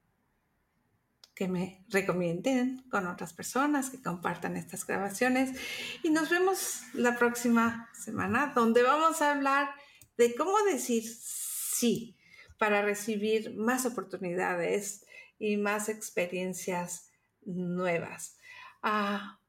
que 1.35 1.49
me 1.49 1.83
recomienden 1.89 2.85
con 2.91 3.07
otras 3.07 3.33
personas, 3.33 3.89
que 3.91 4.03
compartan 4.03 4.57
estas 4.57 4.87
grabaciones. 4.87 5.59
Y 6.03 6.11
nos 6.11 6.29
vemos 6.29 6.83
la 6.93 7.16
próxima 7.16 7.89
semana, 7.95 8.53
donde 8.55 8.83
vamos 8.83 9.23
a 9.23 9.33
hablar 9.33 9.70
de 10.18 10.35
cómo 10.35 10.53
decir 10.70 11.03
sí 11.05 12.16
para 12.62 12.80
recibir 12.80 13.56
más 13.56 13.86
oportunidades 13.86 15.04
y 15.36 15.56
más 15.56 15.88
experiencias 15.88 17.10
nuevas. 17.44 18.36
Ah, 18.84 19.40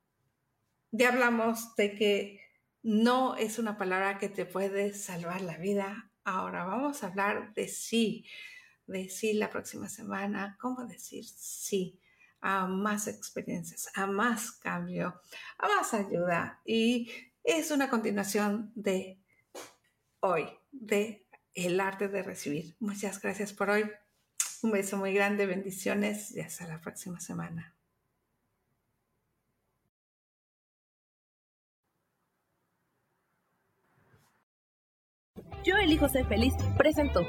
ya 0.90 1.10
hablamos 1.10 1.76
de 1.76 1.94
que 1.94 2.42
no 2.82 3.36
es 3.36 3.60
una 3.60 3.78
palabra 3.78 4.18
que 4.18 4.30
te 4.30 4.48
puede 4.48 4.96
salvar 4.96 5.42
la 5.42 5.60
vida. 5.60 6.10
Ahora 6.24 6.66
vamos 6.66 7.04
a 7.04 7.08
hablar 7.10 7.54
de 7.54 7.68
sí 7.68 8.26
decir 8.88 9.36
la 9.36 9.52
próxima 9.52 9.90
semana, 9.90 10.58
cómo 10.60 10.84
decir 10.88 11.24
sí 11.24 12.00
a 12.42 12.66
más 12.66 13.08
experiencias, 13.08 13.92
a 13.94 14.08
más 14.08 14.54
cambio, 14.54 15.22
a 15.60 15.68
más 15.68 15.94
ayuda. 15.94 16.62
Y 16.66 17.12
es 17.44 17.70
una 17.70 17.92
continuación 17.92 18.72
de 18.74 19.20
hoy, 20.20 20.50
de 20.72 21.23
el 21.54 21.80
arte 21.80 22.08
de 22.08 22.24
recibir. 22.24 22.76
Muchas 22.80 23.22
gracias 23.22 23.54
por 23.54 23.70
hoy. 23.70 23.90
Un 24.62 24.72
beso 24.72 24.98
muy 24.98 25.14
grande, 25.14 25.46
bendiciones 25.46 26.36
y 26.36 26.42
hasta 26.42 26.68
la 26.68 26.80
próxima 26.80 27.20
semana. 27.20 27.76
Yo 35.64 35.78
elijo 35.78 36.10
ser 36.10 36.28
feliz, 36.28 36.54
presento. 36.78 37.22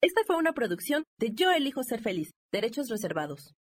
Esta 0.00 0.22
fue 0.26 0.36
una 0.36 0.52
producción 0.52 1.04
de 1.18 1.32
Yo 1.32 1.52
elijo 1.52 1.82
ser 1.84 2.00
feliz, 2.00 2.30
derechos 2.52 2.88
reservados. 2.88 3.54